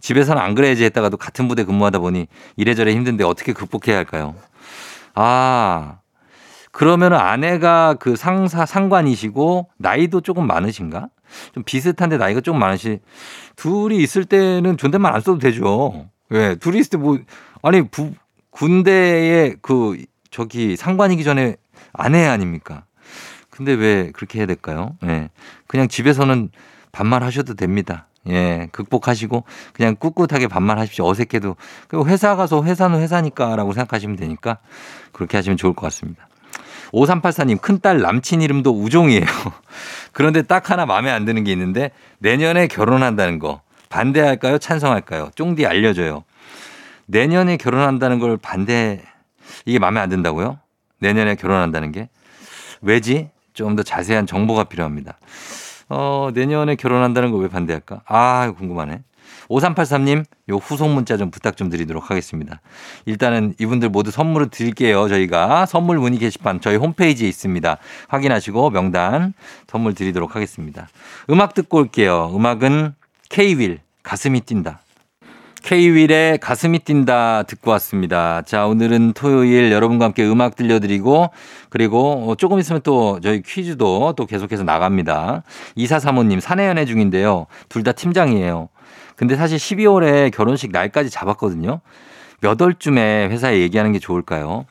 집에서는 0.00 0.40
안 0.40 0.54
그래야지 0.54 0.84
했다가도 0.84 1.16
같은 1.16 1.48
부대 1.48 1.64
근무하다 1.64 1.98
보니 1.98 2.26
이래저래 2.56 2.92
힘든데 2.92 3.24
어떻게 3.24 3.52
극복해야 3.52 3.96
할까요? 3.96 4.34
아, 5.14 5.98
그러면 6.78 7.12
아내가 7.12 7.94
그 7.94 8.14
상사, 8.14 8.64
상관이시고 8.64 9.68
나이도 9.78 10.20
조금 10.20 10.46
많으신가? 10.46 11.08
좀 11.52 11.64
비슷한데 11.64 12.18
나이가 12.18 12.40
조금 12.40 12.60
많으시, 12.60 13.00
둘이 13.56 13.96
있을 13.96 14.24
때는 14.24 14.76
존댓말 14.76 15.12
안 15.12 15.20
써도 15.20 15.40
되죠. 15.40 16.06
왜? 16.28 16.54
둘이 16.54 16.78
있을 16.78 16.90
때 16.90 16.96
뭐, 16.96 17.18
아니, 17.62 17.82
부, 17.82 18.12
군대에 18.50 19.56
그, 19.60 20.04
저기 20.30 20.76
상관이기 20.76 21.24
전에 21.24 21.56
아내 21.92 22.24
아닙니까? 22.26 22.84
근데 23.50 23.72
왜 23.72 24.12
그렇게 24.12 24.38
해야 24.38 24.46
될까요? 24.46 24.96
예. 25.02 25.30
그냥 25.66 25.88
집에서는 25.88 26.48
반말 26.92 27.24
하셔도 27.24 27.54
됩니다. 27.54 28.06
예, 28.28 28.68
극복하시고 28.70 29.42
그냥 29.72 29.96
꿋꿋하게 29.96 30.46
반말하십시오. 30.46 31.08
어색해도 31.08 31.56
그리고 31.88 32.06
회사 32.06 32.36
가서 32.36 32.62
회사는 32.62 33.00
회사니까라고 33.00 33.72
생각하시면 33.72 34.14
되니까 34.14 34.58
그렇게 35.10 35.36
하시면 35.38 35.56
좋을 35.56 35.72
것 35.72 35.82
같습니다. 35.82 36.28
5384님 36.92 37.60
큰딸 37.60 38.00
남친 38.00 38.42
이름도 38.42 38.70
우종이에요. 38.70 39.24
그런데 40.12 40.42
딱 40.42 40.70
하나 40.70 40.86
마음에 40.86 41.10
안 41.10 41.24
드는 41.24 41.44
게 41.44 41.52
있는데 41.52 41.90
내년에 42.18 42.66
결혼한다는 42.66 43.38
거 43.38 43.60
반대할까요? 43.88 44.58
찬성할까요? 44.58 45.30
쫑디 45.34 45.66
알려줘요. 45.66 46.24
내년에 47.06 47.56
결혼한다는 47.56 48.18
걸 48.18 48.36
반대 48.36 49.02
이게 49.64 49.78
마음에 49.78 50.00
안 50.00 50.08
든다고요? 50.08 50.58
내년에 51.00 51.34
결혼한다는 51.36 51.92
게 51.92 52.08
왜지? 52.82 53.30
좀 53.58 53.74
더 53.74 53.82
자세한 53.82 54.26
정보가 54.26 54.64
필요합니다. 54.64 55.18
어, 55.88 56.30
내년에 56.32 56.76
결혼한다는 56.76 57.32
거왜 57.32 57.48
반대할까? 57.48 58.02
아, 58.06 58.52
궁금하네. 58.56 59.02
5383님, 59.48 60.24
요 60.50 60.56
후속 60.56 60.90
문자 60.90 61.16
좀 61.16 61.30
부탁 61.30 61.56
좀 61.56 61.70
드리도록 61.70 62.10
하겠습니다. 62.10 62.60
일단은 63.06 63.54
이분들 63.58 63.88
모두 63.88 64.10
선물을 64.10 64.48
드릴게요. 64.50 65.08
저희가 65.08 65.66
선물 65.66 65.98
문의 65.98 66.18
게시판 66.18 66.60
저희 66.60 66.76
홈페이지에 66.76 67.28
있습니다. 67.28 67.78
확인하시고 68.08 68.70
명단 68.70 69.32
선물 69.66 69.94
드리도록 69.94 70.36
하겠습니다. 70.36 70.88
음악 71.30 71.54
듣고 71.54 71.78
올게요. 71.78 72.30
음악은 72.34 72.94
K-윌 73.30 73.80
가슴이 74.02 74.40
뛴다. 74.42 74.80
K-윌의 75.62 76.38
가슴이 76.38 76.78
뛴다 76.78 77.42
듣고 77.42 77.72
왔습니다. 77.72 78.42
자, 78.42 78.66
오늘은 78.66 79.12
토요일 79.14 79.72
여러분과 79.72 80.06
함께 80.06 80.24
음악 80.26 80.54
들려드리고 80.56 81.30
그리고 81.68 82.34
조금 82.38 82.58
있으면 82.58 82.80
또 82.84 83.18
저희 83.20 83.42
퀴즈도 83.42 84.14
또 84.16 84.24
계속해서 84.24 84.62
나갑니다. 84.62 85.42
이사사모님 85.74 86.40
사내연애 86.40 86.84
중인데요. 86.86 87.46
둘 87.68 87.82
다 87.82 87.92
팀장이에요. 87.92 88.68
근데 89.18 89.34
사실 89.34 89.58
12월에 89.58 90.32
결혼식 90.32 90.70
날까지 90.70 91.10
잡았거든요. 91.10 91.80
몇 92.40 92.60
월쯤에 92.60 93.28
회사에 93.30 93.58
얘기하는 93.58 93.90
게 93.90 93.98
좋을까요? 93.98 94.64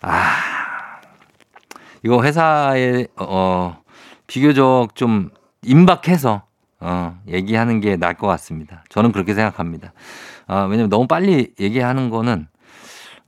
아, 0.00 1.00
이거 2.02 2.22
회사에, 2.22 3.08
어, 3.16 3.76
비교적 4.26 4.94
좀 4.94 5.28
임박해서, 5.60 6.42
어, 6.80 7.20
얘기하는 7.28 7.80
게 7.80 7.96
나을 7.96 8.14
것 8.14 8.26
같습니다. 8.26 8.84
저는 8.88 9.12
그렇게 9.12 9.34
생각합니다. 9.34 9.92
아, 10.46 10.62
왜냐면 10.62 10.88
너무 10.88 11.06
빨리 11.06 11.52
얘기하는 11.60 12.08
거는, 12.08 12.48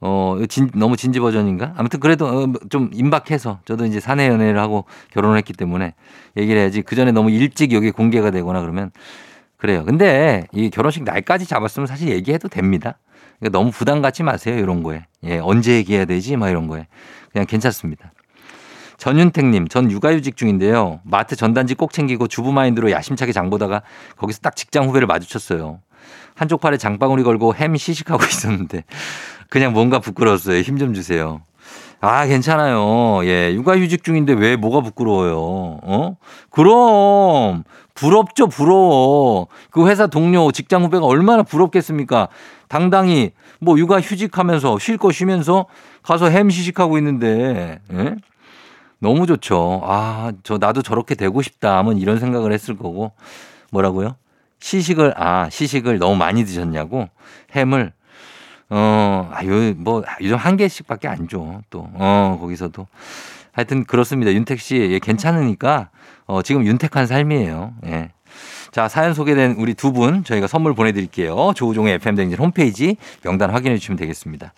어, 0.00 0.38
진, 0.48 0.70
너무 0.74 0.96
진지 0.96 1.20
버전인가? 1.20 1.74
아무튼 1.76 2.00
그래도 2.00 2.26
어, 2.26 2.52
좀 2.70 2.88
임박해서 2.94 3.60
저도 3.66 3.84
이제 3.84 4.00
사내 4.00 4.28
연애를 4.28 4.58
하고 4.58 4.86
결혼을 5.12 5.36
했기 5.36 5.52
때문에 5.52 5.94
얘기를 6.36 6.60
해야지 6.60 6.82
그 6.82 6.94
전에 6.94 7.10
너무 7.10 7.30
일찍 7.30 7.72
여기 7.72 7.90
공개가 7.90 8.30
되거나 8.30 8.60
그러면 8.60 8.90
그래요. 9.64 9.82
근데 9.86 10.46
이 10.52 10.68
결혼식 10.68 11.04
날까지 11.04 11.46
잡았으면 11.46 11.86
사실 11.86 12.10
얘기해도 12.10 12.48
됩니다. 12.48 12.98
그러니까 13.38 13.58
너무 13.58 13.70
부담 13.70 14.02
갖지 14.02 14.22
마세요. 14.22 14.58
이런 14.58 14.82
거에. 14.82 15.06
예, 15.24 15.38
언제 15.38 15.72
얘기해야 15.76 16.04
되지? 16.04 16.36
막 16.36 16.50
이런 16.50 16.68
거에. 16.68 16.86
그냥 17.32 17.46
괜찮습니다. 17.46 18.12
전윤택님, 18.98 19.68
전 19.68 19.90
육아휴직 19.90 20.36
중인데요. 20.36 21.00
마트 21.02 21.34
전단지 21.34 21.74
꼭 21.74 21.94
챙기고 21.94 22.28
주부 22.28 22.52
마인드로 22.52 22.90
야심차게 22.90 23.32
장 23.32 23.48
보다가 23.48 23.80
거기서 24.18 24.40
딱 24.40 24.54
직장 24.54 24.86
후배를 24.86 25.06
마주쳤어요. 25.06 25.80
한쪽 26.34 26.60
팔에 26.60 26.76
장바구니 26.76 27.22
걸고 27.22 27.54
햄 27.54 27.74
시식하고 27.74 28.22
있었는데 28.28 28.84
그냥 29.48 29.72
뭔가 29.72 29.98
부끄러웠어요. 29.98 30.60
힘 30.60 30.76
좀 30.76 30.92
주세요. 30.92 31.40
아, 32.02 32.26
괜찮아요. 32.26 33.24
예, 33.24 33.54
육아휴직 33.54 34.04
중인데 34.04 34.34
왜 34.34 34.56
뭐가 34.56 34.82
부끄러워요? 34.82 35.38
어? 35.82 36.16
그럼 36.50 37.64
부럽죠, 37.94 38.48
부러워. 38.48 39.46
그 39.70 39.88
회사 39.88 40.06
동료, 40.06 40.50
직장 40.52 40.82
후배가 40.84 41.06
얼마나 41.06 41.42
부럽겠습니까? 41.42 42.28
당당히 42.68 43.32
뭐 43.60 43.78
육아 43.78 44.00
휴직하면서 44.00 44.78
쉴 44.80 44.98
거 44.98 45.12
쉬면서 45.12 45.66
가서 46.02 46.28
햄 46.28 46.50
시식하고 46.50 46.98
있는데, 46.98 47.80
예? 47.92 48.16
너무 48.98 49.26
좋죠. 49.26 49.82
아, 49.84 50.32
저 50.42 50.58
나도 50.58 50.82
저렇게 50.82 51.14
되고 51.14 51.40
싶다 51.40 51.78
하면 51.78 51.98
이런 51.98 52.18
생각을 52.18 52.52
했을 52.52 52.76
거고, 52.76 53.12
뭐라고요? 53.70 54.16
시식을, 54.60 55.14
아, 55.16 55.48
시식을 55.50 55.98
너무 55.98 56.16
많이 56.16 56.44
드셨냐고? 56.44 57.08
햄을 57.54 57.92
어, 58.70 59.30
아유, 59.32 59.74
뭐, 59.76 60.02
요즘 60.22 60.36
한 60.36 60.56
개씩밖에 60.56 61.06
안 61.06 61.28
줘. 61.28 61.60
또, 61.70 61.88
어, 61.94 62.38
거기서도. 62.40 62.86
하여튼 63.54 63.84
그렇습니다. 63.84 64.32
윤택 64.32 64.60
씨, 64.60 64.76
예, 64.76 64.98
괜찮으니까, 64.98 65.88
어, 66.26 66.42
지금 66.42 66.66
윤택한 66.66 67.06
삶이에요. 67.06 67.74
예. 67.86 68.10
자, 68.72 68.88
사연 68.88 69.14
소개된 69.14 69.52
우리 69.58 69.74
두 69.74 69.92
분 69.92 70.24
저희가 70.24 70.48
선물 70.48 70.74
보내드릴게요. 70.74 71.52
조우종의 71.54 71.94
FM댕진 71.94 72.36
홈페이지 72.38 72.96
명단 73.22 73.50
확인해 73.50 73.78
주시면 73.78 73.96
되겠습니다. 73.96 74.52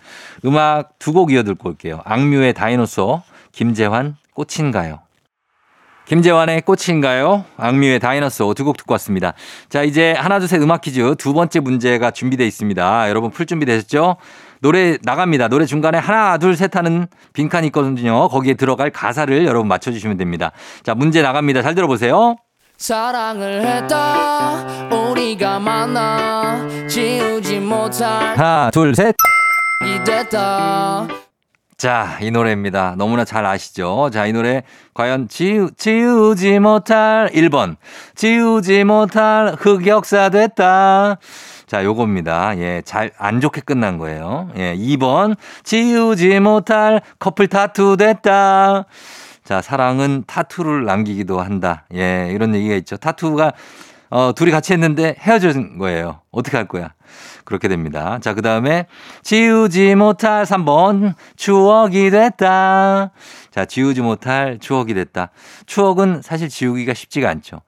음악 0.47 0.99
두 0.99 1.13
곡 1.13 1.31
이어 1.33 1.43
듣고 1.43 1.69
올게요. 1.69 2.01
악뮤의 2.05 2.55
다이노소, 2.55 3.23
김재환, 3.53 4.17
꽃인가요? 4.33 5.01
김재환의 6.07 6.63
꽃인가요? 6.63 7.45
악뮤의 7.57 7.99
다이너소 7.99 8.55
두곡 8.55 8.77
듣고 8.77 8.93
왔습니다. 8.95 9.35
자, 9.69 9.83
이제 9.83 10.13
하나, 10.13 10.39
둘, 10.39 10.49
셋 10.49 10.63
음악 10.63 10.81
퀴즈 10.81 11.17
두 11.19 11.35
번째 11.35 11.61
문제가 11.61 12.13
준비되어 12.13 12.47
있습니다. 12.47 13.09
여러분 13.09 13.31
풀 13.31 13.45
준비 13.45 13.67
되셨죠? 13.67 14.17
노래 14.61 14.97
나갑니다. 15.03 15.49
노래 15.49 15.67
중간에 15.67 15.99
하나, 15.99 16.39
둘, 16.39 16.57
셋 16.57 16.77
하는 16.77 17.09
빈칸이 17.33 17.67
있거든요. 17.69 18.29
거기에 18.29 18.55
들어갈 18.55 18.91
가사를 18.91 19.45
여러분 19.47 19.69
맞춰주시면 19.69 20.17
됩니다. 20.17 20.53
자, 20.85 20.95
문제 20.95 21.23
나갑니다. 21.23 21.63
잘 21.63 21.75
들어보세요. 21.75 22.37
사랑을 22.79 23.67
했다 23.67 24.89
우리가 24.91 25.59
만나 25.59 26.67
지우지 26.89 27.59
못할 27.61 28.37
하나, 28.39 28.71
둘, 28.71 28.95
셋. 28.95 29.15
이 29.85 30.05
됐다 30.05 31.07
자, 31.79 32.17
이 32.23 32.31
노래입니다. 32.31 32.95
너무나 32.97 33.27
잘 33.27 33.45
아시죠? 33.45 34.09
자, 34.11 34.25
이 34.25 34.33
노래 34.33 34.63
과연 34.95 35.29
지우, 35.29 35.71
지우지 35.77 36.59
못할 36.59 37.29
1번. 37.35 37.77
지우지 38.15 38.85
못할 38.85 39.55
흑역사 39.59 40.31
됐다. 40.31 41.19
자, 41.67 41.85
요겁니다. 41.85 42.57
예, 42.57 42.81
잘, 42.87 43.11
안 43.19 43.43
좋게 43.43 43.61
끝난 43.61 43.99
거예요. 43.99 44.49
예, 44.57 44.75
2번. 44.75 45.37
지우지 45.65 46.41
못할 46.41 47.03
커플 47.19 47.47
타투 47.47 47.99
됐다. 47.99 48.87
자, 49.45 49.61
사랑은 49.61 50.25
타투를 50.27 50.87
남기기도 50.87 51.43
한다. 51.43 51.85
예, 51.95 52.31
이런 52.33 52.55
얘기가 52.55 52.75
있죠. 52.77 52.97
타투가, 52.97 53.53
어, 54.09 54.33
둘이 54.35 54.51
같이 54.51 54.73
했는데 54.73 55.15
헤어진 55.19 55.77
거예요. 55.77 56.23
어떻게 56.31 56.57
할 56.57 56.67
거야? 56.67 56.95
그렇게 57.47 57.69
됩니다. 57.69 58.19
자, 58.21 58.35
그 58.35 58.43
다음에 58.43 58.87
지우지 59.23 59.95
못할 59.95 60.45
3번 60.45 61.15
추억이 61.37 62.11
됐다. 62.11 63.11
자, 63.51 63.65
지우지 63.65 64.03
못할 64.03 64.59
추억이 64.61 64.93
됐다. 64.93 65.31
추억은 65.65 66.21
사실 66.23 66.51
지우기가 66.51 66.93
쉽지가 66.93 67.31
않죠. 67.31 67.63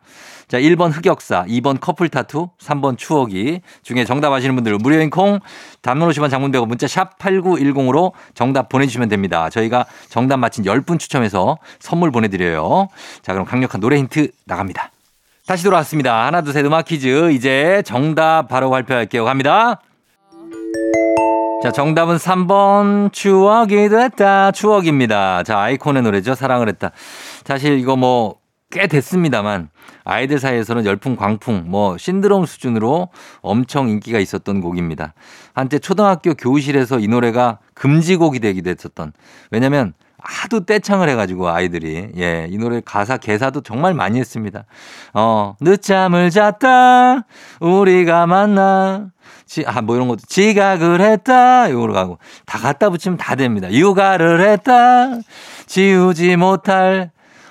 자, 0.49 0.59
1번 0.59 0.91
흑역사, 0.93 1.45
2번 1.45 1.79
커플 1.81 2.09
타투, 2.09 2.49
3번 2.59 2.97
추억이 2.99 3.61
중에 3.83 4.05
정답 4.05 4.33
아시는 4.33 4.55
분들 4.55 4.77
무료인 4.79 5.11
콩, 5.11 5.41
단문 5.83 6.09
50원 6.09 6.31
장문 6.31 6.53
100원 6.53 6.67
문자 6.67 6.87
샵 6.87 7.19
8910으로 7.19 8.13
정답 8.35 8.69
보내주시면 8.69 9.09
됩니다. 9.09 9.51
저희가 9.51 9.87
정답 10.09 10.39
맞힌 10.39 10.65
10분 10.65 10.99
추첨해서 10.99 11.59
선물 11.79 12.11
보내드려요. 12.11 12.89
자, 13.23 13.33
그럼 13.33 13.47
강력한 13.47 13.81
노래 13.81 13.97
힌트 13.99 14.31
나갑니다. 14.47 14.91
다시 15.49 15.65
돌아왔습니다. 15.65 16.27
하나, 16.27 16.43
둘, 16.43 16.53
셋 16.53 16.67
음악 16.67 16.85
퀴즈. 16.85 17.33
이제 17.33 17.83
정답 17.87 18.49
바로 18.49 18.69
발표할게요. 18.69 19.25
갑니다. 19.25 19.81
자, 21.63 21.73
정답은 21.73 22.19
3번 22.19 23.11
추억이 23.15 23.89
됐다. 23.89 24.53
추억입니다. 24.53 25.43
자, 25.45 25.59
아이콘의 25.59 26.03
노래죠. 26.03 26.35
사랑을 26.35 26.69
했다. 26.69 26.91
사실 27.47 27.79
이거 27.79 27.97
뭐 27.97 28.49
꽤 28.71 28.87
됐습니다만 28.87 29.71
아이들 30.05 30.39
사이에서는 30.39 30.85
열풍 30.85 31.17
광풍 31.17 31.65
뭐 31.69 31.97
신드롬 31.97 32.45
수준으로 32.45 33.09
엄청 33.41 33.89
인기가 33.89 34.19
있었던 34.19 34.61
곡입니다. 34.61 35.15
한때 35.55 35.79
초등학교 35.79 36.35
교실에서 36.35 36.99
이 36.99 37.09
노래가 37.09 37.59
금지곡이 37.75 38.41
되기도 38.41 38.69
했었던 38.71 39.13
왜냐면 39.51 39.89
하 39.89 40.08
도 40.49 40.65
떼창을 40.65 41.09
해가지고 41.11 41.49
아이들이 41.49 42.11
예 42.17 42.49
이 42.51 42.57
노래 42.57 42.81
가사 42.85 43.19
개사도 43.19 43.61
정말 43.61 43.95
많이 43.95 44.19
했습니다. 44.19 44.65
어 45.15 45.55
늦잠을 45.61 46.31
잤다 46.31 47.25
우리가 47.61 48.27
만나 48.27 49.11
아뭐 49.67 49.95
이런 49.95 50.09
것도 50.09 50.21
지각을 50.27 51.01
했다 51.01 51.69
이거로 51.69 51.93
가고 51.93 52.19
다 52.47 52.59
갖다 52.59 52.91
붙이면 52.91 53.19
다 53.19 53.35
됩니다. 53.35 53.71
육아를 53.71 54.41
했다 54.41 55.19
지우지 55.67 56.37
못할 56.37 57.11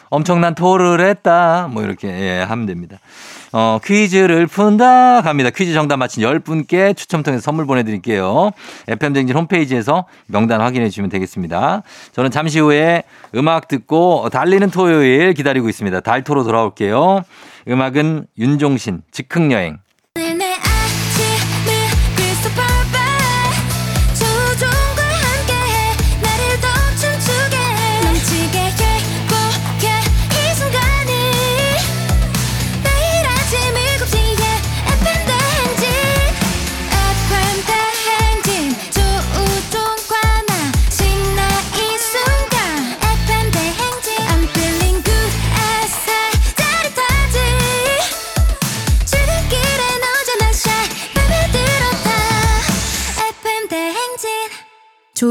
엄청난 0.10 0.56
토를 0.56 1.00
했다 1.02 1.68
뭐 1.72 1.84
이렇게 1.84 2.08
예, 2.08 2.42
하면 2.42 2.66
됩니다. 2.66 2.98
어, 3.54 3.80
퀴즈를 3.84 4.48
푼다 4.48 5.22
갑니다. 5.22 5.50
퀴즈 5.50 5.74
정답 5.74 5.98
맞힌 5.98 6.24
10분께 6.24 6.96
추첨 6.96 7.24
통해서 7.24 7.42
선물 7.42 7.66
보내드릴게요. 7.66 8.52
FM쟁진 8.88 9.36
홈페이지에서 9.36 10.06
명단 10.28 10.62
확인해 10.62 10.90
주시면 10.90 11.10
되겠습니다. 11.10 11.84
저는 12.14 12.32
잠시 12.32 12.60
후에 12.60 13.04
음악 13.36 13.68
듣고 13.68 14.30
달리는 14.30 14.70
토요일 14.70 15.34
기다리고 15.34 15.70
있습니다. 15.70 16.00
달토로 16.02 16.44
돌아올게요. 16.44 17.24
음악은 17.68 18.28
윤종신, 18.38 19.02
즉흥여행. 19.12 19.80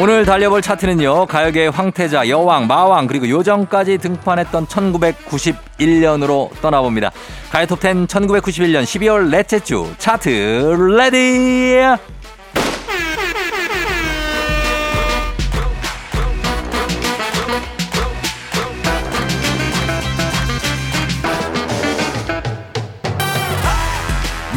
오늘 0.00 0.24
달려볼 0.24 0.62
차트는요 0.62 1.26
가요계의 1.26 1.72
황태자 1.72 2.28
여왕 2.28 2.68
마왕 2.68 3.08
그리고 3.08 3.28
요정까지 3.28 3.98
등판했던 3.98 4.68
1991년으로 4.68 6.50
떠나봅니다. 6.60 7.10
가요톱10 7.50 8.06
1991년 8.06 8.84
12월 8.84 9.28
넷째 9.28 9.58
주 9.58 9.92
차트 9.98 10.28
ready 10.96 11.80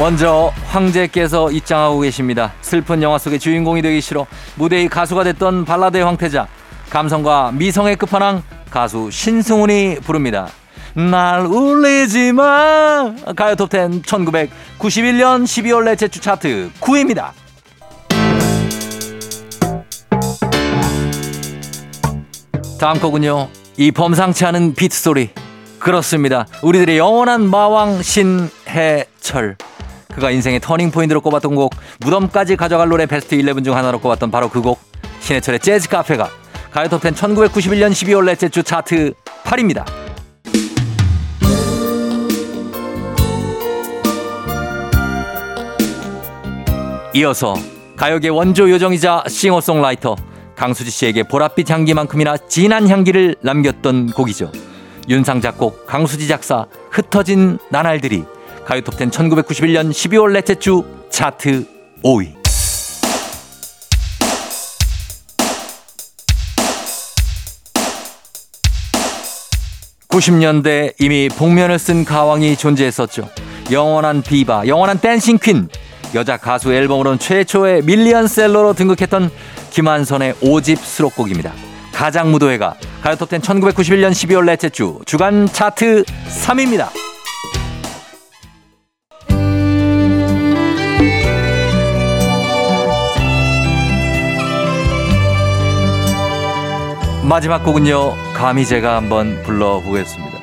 먼저 0.01 0.51
황제께서 0.65 1.51
입장하고 1.51 1.99
계십니다. 1.99 2.51
슬픈 2.61 3.03
영화 3.03 3.19
속의 3.19 3.37
주인공이 3.37 3.83
되기 3.83 4.01
싫어 4.01 4.25
무대의 4.55 4.89
가수가 4.89 5.23
됐던 5.25 5.63
발라드의 5.63 6.03
황태자 6.03 6.47
감성과 6.89 7.51
미성의 7.51 7.97
끝판왕 7.97 8.41
가수 8.71 9.11
신승훈이 9.11 9.97
부릅니다. 10.03 10.47
날 10.95 11.45
울리지 11.45 12.33
마 12.33 13.13
가요 13.35 13.53
톱10 13.53 14.01
1991년 14.01 15.43
12월 15.43 15.83
넷째 15.83 16.07
주 16.07 16.19
차트 16.19 16.71
9위입니다. 16.81 17.29
다음 22.79 22.99
곡은요. 22.99 23.49
이 23.77 23.91
범상치 23.91 24.45
않은 24.47 24.73
비트 24.73 24.97
소리. 24.97 25.29
그렇습니다. 25.77 26.47
우리들의 26.63 26.97
영원한 26.97 27.47
마왕 27.47 28.01
신해철. 28.01 29.57
그가 30.13 30.31
인생의 30.31 30.59
터닝 30.59 30.91
포인트로 30.91 31.21
꼽았던 31.21 31.55
곡, 31.55 31.73
무덤까지 31.99 32.55
가져갈 32.55 32.89
노래 32.89 33.05
베스트 33.05 33.35
11 33.35 33.63
중 33.63 33.75
하나로 33.75 33.99
꼽았던 33.99 34.31
바로 34.31 34.49
그 34.49 34.61
곡, 34.61 34.79
신해철의 35.19 35.59
재즈 35.59 35.89
카페가 35.89 36.29
가요톱10 36.73 37.13
1991년 37.13 37.91
12월 37.91 38.25
넷째 38.25 38.49
주 38.49 38.63
차트 38.63 39.13
8입니다. 39.43 39.85
이어서 47.13 47.55
가요계 47.97 48.29
원조 48.29 48.69
요정이자 48.69 49.25
싱어송라이터 49.27 50.15
강수지 50.55 50.89
씨에게 50.91 51.23
보랏빛 51.23 51.69
향기만큼이나 51.69 52.37
진한 52.37 52.87
향기를 52.87 53.35
남겼던 53.41 54.11
곡이죠. 54.13 54.51
윤상 55.09 55.41
작곡, 55.41 55.85
강수지 55.87 56.27
작사, 56.27 56.67
흩어진 56.89 57.57
나날들이 57.69 58.23
가요톱텐 58.65 59.09
1991년 59.09 59.89
12월 59.91 60.31
넷째 60.33 60.55
주 60.55 60.83
차트 61.09 61.65
5위. 62.03 62.41
90년대 70.09 70.93
이미 70.99 71.29
복면을 71.29 71.79
쓴 71.79 72.03
가왕이 72.03 72.57
존재했었죠. 72.57 73.29
영원한 73.71 74.21
비바, 74.21 74.67
영원한 74.67 74.99
댄싱 74.99 75.39
퀸. 75.41 75.69
여자 76.13 76.35
가수 76.35 76.73
앨범으로는 76.73 77.17
최초의 77.19 77.83
밀리언셀러로 77.83 78.73
등극했던 78.73 79.31
김한선의 79.71 80.33
5집 80.35 80.77
수록곡입니다. 80.77 81.53
가장 81.93 82.31
무도회가 82.31 82.75
가요톱텐 83.01 83.41
1991년 83.41 84.11
12월 84.11 84.45
넷째 84.45 84.69
주 84.69 84.99
주간 85.05 85.47
차트 85.47 86.03
3위입니다. 86.03 86.89
마지막 97.31 97.63
곡은요. 97.63 98.13
감히 98.33 98.65
제가 98.65 98.97
한번 98.97 99.41
불러보겠습니다. 99.43 100.37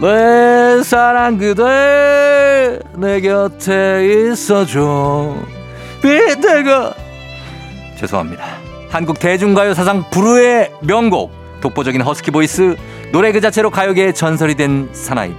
내 0.00 0.80
사랑 0.84 1.38
그대 1.38 2.78
내 2.94 3.20
곁에 3.20 4.30
있어줘 4.30 5.34
비대가 6.00 6.94
죄송합니다. 7.98 8.44
한국 8.90 9.18
대중가요 9.18 9.74
사상 9.74 10.08
불후의 10.08 10.70
명곡 10.82 11.32
독보적인 11.60 12.00
husky 12.00 12.30
voice 12.30 12.76
노래 13.10 13.32
그 13.32 13.40
자체로 13.40 13.68
가요계의 13.68 14.14
전설이 14.14 14.54
된 14.54 14.88
사나이 14.92 15.34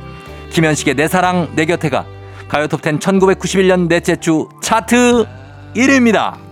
김현식의 0.50 0.96
내 0.96 1.08
사랑 1.08 1.48
내 1.56 1.64
곁에가 1.64 2.06
가요 2.50 2.68
톱10 2.68 3.00
1991년 3.00 3.88
넷째 3.88 4.18
주 4.18 4.50
차트 4.62 5.26
1위입니다. 5.74 6.47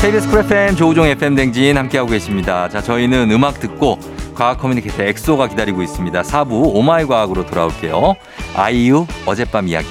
KBS 0.00 0.28
쿨 0.30 0.38
FM 0.40 0.76
조우종 0.76 1.06
FM 1.06 1.34
댕진 1.34 1.76
함께하고 1.76 2.08
계십니다. 2.10 2.68
자, 2.68 2.80
저희는 2.80 3.32
음악 3.32 3.58
듣고 3.58 3.98
과학 4.34 4.58
커뮤니케이터 4.58 5.02
엑소가 5.02 5.48
기다리고 5.48 5.82
있습니다. 5.82 6.22
4부 6.22 6.74
오마이 6.74 7.04
과학으로 7.04 7.44
돌아올게요. 7.46 8.14
아이유 8.54 9.06
어젯밤 9.26 9.66
이야기. 9.66 9.88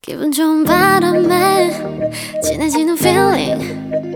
기분 0.00 0.30
좋은 0.30 0.62
바람에 0.62 1.72
진해지는 2.40 2.96
feeling 2.96 4.15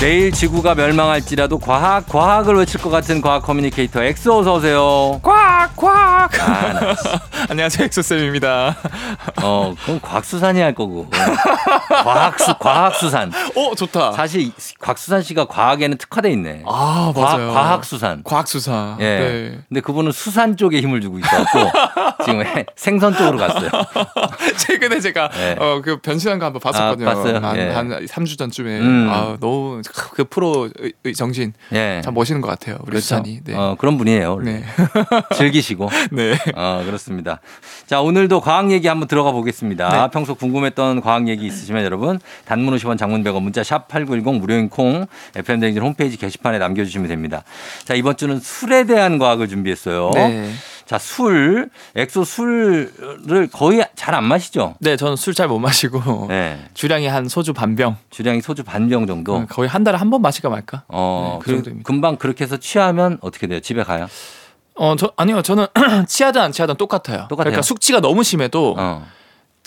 내일 0.00 0.30
지구가 0.30 0.76
멸망할지라도 0.76 1.58
과학 1.58 2.06
과학을 2.08 2.54
외칠 2.54 2.80
것 2.80 2.88
같은 2.88 3.20
과학 3.20 3.42
커뮤니케이터 3.42 4.00
엑소 4.02 4.38
어서 4.38 4.54
오세요. 4.54 5.18
꽉! 5.24 5.74
꽉! 5.74 6.28
아, 6.40 6.72
나, 6.72 6.94
안녕하세요 7.50 7.86
엑소 7.86 8.02
쌤입니다 8.02 8.76
어, 9.42 9.74
그럼 9.84 9.98
곽수산이 10.00 10.60
할 10.60 10.72
거고. 10.74 11.08
과학수 12.04 12.54
과학수산. 12.60 13.32
오 13.56 13.74
좋다 13.74 14.12
사실 14.12 14.42
이- 14.42 14.52
곽수산 14.80 15.22
씨가 15.22 15.46
과학에는 15.46 15.98
특화돼 15.98 16.30
있네. 16.30 16.62
아 16.66 17.12
맞아요 17.16 17.52
과학, 17.52 17.84
수산 17.84 18.22
과학수사 18.22 18.98
예. 19.00 19.04
네. 19.04 19.58
근데 19.68 19.80
그분은 19.80 20.12
수산 20.12 20.56
쪽에 20.56 20.80
힘을 20.80 21.00
주고 21.00 21.18
있었고 21.18 21.58
지금 22.24 22.42
해- 22.46 22.66
생선 22.76 23.16
쪽으로 23.16 23.36
갔어요. 23.38 23.68
최근에 24.58 25.00
제가 25.00 25.28
네. 25.30 25.56
어, 25.58 25.80
그 25.84 26.00
변신한 26.00 26.38
거 26.38 26.46
한번 26.46 26.60
봤었거든요 26.60 27.08
아, 27.10 27.14
봤어요? 27.14 27.36
한, 27.38 27.56
예. 27.56 27.70
한 27.72 27.88
3주 28.06 28.38
전쯤에 28.38 28.78
음. 28.78 29.08
아, 29.10 29.36
너무 29.40 29.82
그 30.14 30.24
프로 30.24 30.68
의- 30.78 30.92
의 31.04 31.14
정신 31.14 31.52
예. 31.72 32.00
참 32.04 32.14
멋있는 32.14 32.40
것 32.40 32.48
같아요 32.48 32.76
우리 32.82 32.90
그렇죠. 32.90 33.00
수산이 33.02 33.40
네. 33.44 33.54
어, 33.54 33.76
그런 33.78 33.96
분이에요. 33.98 34.36
네. 34.42 34.64
즐기시고. 35.36 35.88
네. 36.12 36.36
어, 36.54 36.82
그렇습니다. 36.84 37.40
자, 37.86 38.00
오늘도 38.00 38.40
과학 38.40 38.70
얘기 38.70 38.88
한번 38.88 39.08
들어가 39.08 39.32
보겠습니다. 39.32 39.88
네. 40.06 40.10
평소 40.12 40.34
궁금했던 40.34 41.00
과학 41.00 41.28
얘기 41.28 41.46
있으시면 41.46 41.84
여러분 41.84 42.18
단문 42.44 42.74
50원 42.76 42.98
장문 42.98 43.22
100원 43.24 43.42
문자 43.42 43.62
샵 43.62 43.88
8910 43.88 44.40
무료인 44.40 44.68
콩 44.68 45.06
FM 45.36 45.60
댕진 45.60 45.82
홈페이지 45.82 46.16
게시판에 46.16 46.58
남겨 46.58 46.84
주시면 46.84 47.08
됩니다. 47.08 47.44
자, 47.84 47.94
이번 47.94 48.16
주는 48.16 48.38
술에 48.40 48.84
대한 48.84 49.18
과학을 49.18 49.48
준비했어요. 49.48 50.10
네. 50.14 50.50
자, 50.88 50.98
술. 50.98 51.68
엑소 51.94 52.24
술을 52.24 53.48
거의 53.52 53.84
잘 53.94 54.14
안 54.14 54.24
마시죠? 54.24 54.74
네, 54.80 54.96
저는 54.96 55.16
술 55.16 55.34
잘 55.34 55.46
못 55.48 55.58
마시고 55.58 56.26
네. 56.28 56.58
주량이 56.72 57.06
한 57.06 57.28
소주 57.28 57.52
반 57.52 57.76
병 57.76 57.96
주량이 58.10 58.40
소주 58.40 58.64
반 58.64 58.88
병 58.88 59.06
정도. 59.06 59.44
거의 59.46 59.68
한 59.68 59.84
달에 59.84 59.98
한 59.98 60.08
번 60.08 60.22
마실까 60.22 60.48
말까 60.48 60.84
어, 60.88 61.32
네, 61.34 61.38
그그 61.40 61.50
정도입니다. 61.56 61.86
금방 61.86 62.16
그렇게 62.16 62.44
해서 62.44 62.56
취하면 62.56 63.18
어떻게 63.20 63.46
돼요? 63.46 63.60
집에 63.60 63.82
가요? 63.82 64.06
어, 64.76 64.96
저 64.96 65.12
아니요. 65.16 65.42
저는 65.42 65.66
취하든 66.08 66.40
안 66.40 66.52
취하든 66.52 66.76
똑같아요. 66.76 67.26
똑같아요? 67.28 67.36
그러니까 67.52 67.60
숙취가 67.62 68.00
너무 68.00 68.22
심해도 68.22 68.74
어. 68.78 69.06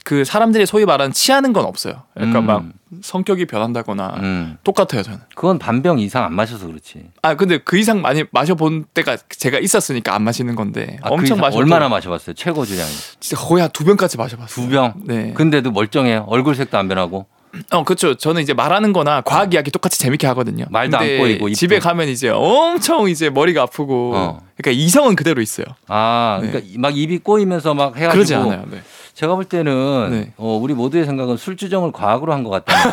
그 0.04 0.26
사람들이 0.26 0.66
소위 0.66 0.86
말하는 0.86 1.14
취하는 1.14 1.54
건 1.54 1.66
없어요. 1.66 2.04
그러니까 2.16 2.40
음. 2.40 2.46
막 2.46 2.64
성격이 3.02 3.46
변한다거나 3.46 4.16
음. 4.18 4.58
똑같아요, 4.64 5.04
저는. 5.04 5.20
그건 5.36 5.60
반병 5.60 6.00
이상 6.00 6.24
안 6.26 6.34
마셔서 6.34 6.68
그렇지. 6.68 7.04
아, 7.22 7.36
근데 7.36 7.60
그 7.60 7.78
이상 7.78 8.02
많이 8.02 8.24
마셔본 8.32 8.86
때가 8.94 9.18
제가 9.30 9.60
있었으니까 9.60 10.16
안 10.16 10.24
마시는 10.24 10.56
건데 10.56 10.98
아, 11.02 11.10
그 11.10 11.14
엄청 11.14 11.26
이상 11.38 11.40
마셔. 11.40 11.58
얼마나 11.58 11.88
마셔봤어요? 11.90 12.34
최고 12.34 12.66
주량이 12.66 12.92
진짜 13.20 13.38
거의 13.42 13.62
한 13.62 13.72
두 13.72 13.86
병까지 13.86 14.18
마셔봤어요. 14.18 14.66
두 14.66 14.72
병. 14.72 14.94
네. 15.06 15.34
근데도 15.34 15.72
멀쩡해요. 15.72 16.26
얼굴색도 16.28 16.78
안 16.78 16.88
변하고. 16.88 17.28
어, 17.72 17.84
그렇죠. 17.84 18.16
저는 18.16 18.42
이제 18.42 18.54
말하는 18.54 18.94
거나 18.94 19.22
과학 19.22 19.54
이야기 19.54 19.72
똑같이 19.72 20.00
재밌게 20.00 20.26
하거든요. 20.28 20.66
말도 20.70 20.98
안 20.98 21.18
꼬이고. 21.18 21.50
집에 21.52 21.80
가면 21.80 22.08
이제 22.08 22.30
엄청 22.30 23.10
이제 23.10 23.30
머리가 23.30 23.64
아프고 23.64 24.14
어. 24.16 24.40
그러니까 24.58 24.82
이성은 24.84 25.16
그대로 25.16 25.42
있어요. 25.42 25.66
아, 25.88 26.40
네. 26.42 26.50
그러니까 26.50 26.74
막 26.80 26.98
입이 26.98 27.20
꼬이면서 27.20 27.74
막 27.74 27.96
해가지고. 27.98 28.14
그러지 28.14 28.36
않아요. 28.36 28.64
네. 28.72 28.82
제가 29.14 29.36
볼 29.36 29.46
때는 29.46 30.08
네. 30.12 30.34
어, 30.38 30.58
우리 30.62 30.74
모두의 30.74 31.06
생각은 31.06 31.38
술 31.38 31.58
주정을 31.58 31.92
과학으로 31.92 32.34
한 32.34 32.44
것 32.44 32.50
같다는. 32.50 32.92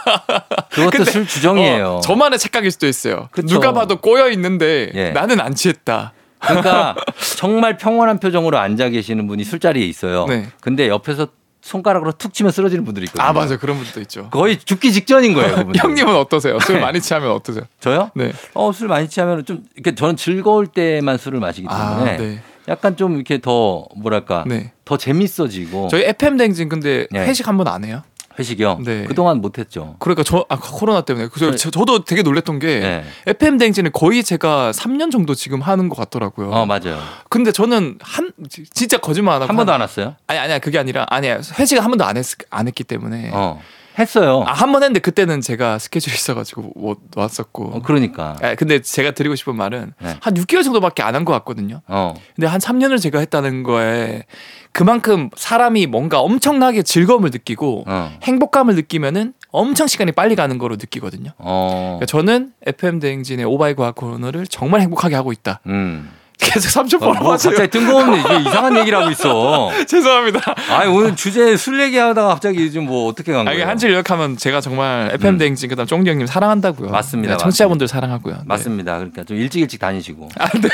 그것도 0.70 1.04
술 1.04 1.26
주정이에요. 1.26 1.96
어, 1.96 2.00
저만의 2.00 2.38
착각일 2.38 2.70
수도 2.70 2.86
있어요. 2.86 3.28
그쵸. 3.32 3.46
누가 3.46 3.72
봐도 3.72 3.96
꼬여 4.00 4.30
있는데 4.30 4.90
예. 4.94 5.10
나는 5.10 5.40
안 5.40 5.54
취했다. 5.54 6.12
그러니까 6.38 6.94
정말 7.36 7.76
평온한 7.76 8.18
표정으로 8.18 8.58
앉아 8.58 8.88
계시는 8.90 9.26
분이 9.26 9.44
술자리에 9.44 9.84
있어요. 9.84 10.26
네. 10.26 10.48
근데 10.60 10.88
옆에서 10.88 11.26
손가락으로 11.60 12.12
툭 12.12 12.32
치면 12.32 12.52
쓰러지는 12.52 12.84
분들이 12.86 13.04
있거든요. 13.04 13.22
아 13.28 13.34
맞아 13.34 13.58
그런 13.58 13.76
분도 13.76 14.00
있죠. 14.00 14.30
거의 14.30 14.58
죽기 14.58 14.92
직전인 14.92 15.34
거예요. 15.34 15.56
그분. 15.56 15.74
형님은 15.76 16.16
어떠세요? 16.16 16.58
술 16.60 16.76
네. 16.76 16.80
많이 16.80 17.02
취하면 17.02 17.32
어떠세요? 17.32 17.64
저요? 17.80 18.10
네. 18.14 18.32
어, 18.54 18.72
술 18.72 18.88
많이 18.88 19.08
취하면 19.10 19.44
좀, 19.44 19.62
이렇게 19.74 19.94
저는 19.94 20.16
즐거울 20.16 20.68
때만 20.68 21.18
술을 21.18 21.38
마시기 21.38 21.68
때문에 21.68 22.10
아, 22.14 22.16
네. 22.16 22.42
약간 22.70 22.96
좀 22.96 23.16
이렇게 23.16 23.38
더 23.38 23.86
뭐랄까 23.96 24.44
네. 24.46 24.72
더 24.84 24.96
재밌어지고 24.96 25.88
저희 25.88 26.04
FM 26.04 26.36
댕진 26.38 26.68
근데 26.68 27.06
네. 27.10 27.20
회식 27.26 27.46
한 27.48 27.56
번 27.56 27.68
안 27.68 27.84
해요? 27.84 28.02
회식이요. 28.38 28.78
네. 28.84 29.04
그동안 29.04 29.40
못했죠. 29.42 29.96
그러니까 29.98 30.22
저 30.22 30.46
아, 30.48 30.56
코로나 30.56 31.02
때문에 31.02 31.28
저, 31.36 31.50
네. 31.50 31.56
저, 31.56 31.68
저도 31.70 32.04
되게 32.04 32.22
놀랬던 32.22 32.58
게 32.60 32.80
네. 32.80 33.04
FM 33.26 33.58
댕진을 33.58 33.90
거의 33.90 34.22
제가 34.22 34.70
3년 34.70 35.10
정도 35.10 35.34
지금 35.34 35.60
하는 35.60 35.88
것 35.90 35.96
같더라고요. 35.96 36.48
어 36.50 36.64
맞아요. 36.64 36.98
근데 37.28 37.50
저는 37.52 37.98
한 38.00 38.32
지- 38.48 38.64
진짜 38.72 38.96
거짓말 38.98 39.34
안 39.34 39.42
하고 39.42 39.48
한 39.50 39.56
번도 39.56 39.72
안 39.72 39.80
왔어요. 39.80 40.14
아니 40.28 40.38
아니야 40.38 40.58
그게 40.60 40.78
아니라 40.78 41.06
아니야 41.10 41.40
회식을 41.58 41.82
한 41.84 41.90
번도 41.90 42.04
안 42.04 42.16
했 42.16 42.24
안 42.50 42.66
했기 42.68 42.84
때문에 42.84 43.30
어 43.34 43.60
했어요. 44.00 44.42
아 44.46 44.52
한 44.52 44.72
번 44.72 44.82
했는데 44.82 45.00
그때는 45.00 45.40
제가 45.40 45.78
스케줄이 45.78 46.14
있어가지고 46.14 46.72
못 46.76 46.98
왔었고. 47.16 47.64
어, 47.76 47.82
그러니까. 47.82 48.36
아, 48.42 48.54
근데 48.54 48.80
제가 48.80 49.12
드리고 49.12 49.34
싶은 49.36 49.54
말은 49.56 49.92
네. 50.00 50.16
한 50.20 50.34
6개월 50.34 50.64
정도밖에 50.64 51.02
안 51.02 51.14
한 51.14 51.24
것 51.24 51.32
같거든요. 51.34 51.82
어 51.86 52.14
근데 52.34 52.46
한 52.46 52.60
3년을 52.60 53.00
제가 53.00 53.18
했다는 53.20 53.62
거에 53.62 54.24
그만큼 54.72 55.28
사람이 55.36 55.86
뭔가 55.86 56.20
엄청나게 56.20 56.82
즐거움을 56.82 57.30
느끼고 57.30 57.84
어. 57.86 58.12
행복감을 58.22 58.74
느끼면은 58.76 59.34
엄청 59.52 59.86
시간이 59.88 60.12
빨리 60.12 60.36
가는 60.36 60.58
거로 60.58 60.76
느끼거든요. 60.76 61.32
어. 61.38 61.98
그러니까 61.98 62.06
저는 62.06 62.52
FM 62.66 63.00
대행진의 63.00 63.44
오바이 63.44 63.74
과학 63.74 63.96
코너를 63.96 64.46
정말 64.46 64.80
행복하게 64.80 65.14
하고 65.16 65.32
있다. 65.32 65.60
음. 65.66 66.10
계속 66.40 66.68
3초 66.82 66.96
어, 66.96 66.98
벌어 66.98 67.20
뭐. 67.20 67.30
갑자기 67.32 67.68
뜬금없는 67.68 68.18
이게 68.20 68.40
이상한 68.48 68.76
얘기를 68.78 68.98
하고 68.98 69.10
있어. 69.10 69.70
죄송합니다. 69.86 70.40
아니 70.70 70.90
오늘 70.90 71.14
주제 71.16 71.56
술 71.56 71.80
얘기하다가 71.80 72.28
갑자기 72.28 72.70
좀 72.72 72.80
뭐 72.90 73.08
어떻게 73.08 73.32
간 73.32 73.46
아, 73.46 73.52
이게 73.52 73.58
거예요? 73.60 73.70
한줄 73.70 73.92
요약하면 73.92 74.36
제가 74.38 74.60
정말 74.60 75.10
FM 75.12 75.34
음. 75.34 75.38
대행진 75.38 75.68
그다음 75.68 75.86
쫑디 75.86 76.08
형님 76.10 76.26
사랑한다고요. 76.26 76.88
맞습니다, 76.90 77.34
네, 77.34 77.38
청취자분들 77.38 77.86
사랑하고요. 77.86 78.34
네. 78.36 78.40
맞습니다. 78.46 78.94
그러니까 78.96 79.22
좀 79.24 79.36
일찍 79.36 79.60
일찍 79.60 79.78
다니시고. 79.78 80.30
아, 80.38 80.48
네. 80.48 80.68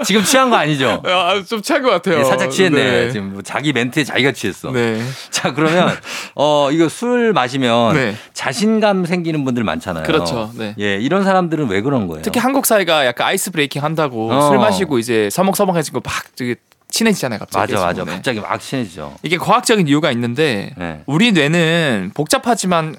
지금 0.04 0.22
취한 0.22 0.50
거 0.50 0.56
아니죠? 0.56 1.02
아, 1.04 1.42
좀 1.46 1.60
취한 1.62 1.82
것 1.82 1.90
같아요. 1.90 2.18
네, 2.18 2.24
살짝 2.24 2.50
취했네. 2.50 2.82
네. 2.82 3.10
지금 3.10 3.32
뭐 3.34 3.42
자기 3.42 3.72
멘트에 3.72 4.04
자기가 4.04 4.32
취했어. 4.32 4.70
네. 4.70 5.02
자, 5.30 5.52
그러면 5.52 5.90
어 6.34 6.70
이거 6.72 6.88
술 6.88 7.32
마시면 7.32 7.94
네. 7.94 8.16
자신감 8.32 9.04
생기는 9.04 9.44
분들 9.44 9.64
많잖아요. 9.64 10.04
그렇죠. 10.04 10.50
네. 10.54 10.74
예, 10.78 10.96
이런 10.96 11.24
사람들은 11.24 11.68
왜 11.68 11.80
그런 11.82 12.06
거예요? 12.06 12.22
특히 12.22 12.40
한국 12.40 12.66
사회가 12.66 12.99
약간 13.06 13.28
아이스 13.28 13.50
브레이킹 13.50 13.82
한다고 13.82 14.32
어. 14.32 14.48
술 14.48 14.58
마시고 14.58 14.98
이제 14.98 15.28
서먹서먹해지고 15.30 16.00
막 16.04 16.12
되게 16.36 16.56
친해지잖아요, 16.88 17.38
갑자기. 17.38 17.72
맞아, 17.72 17.86
맞아. 17.86 18.04
네. 18.04 18.12
갑자기 18.12 18.40
막 18.40 18.60
친해지죠. 18.60 19.16
이게 19.22 19.36
과학적인 19.36 19.86
이유가 19.86 20.10
있는데 20.12 20.74
네. 20.76 21.02
우리 21.06 21.32
뇌는 21.32 22.10
복잡하지만 22.14 22.96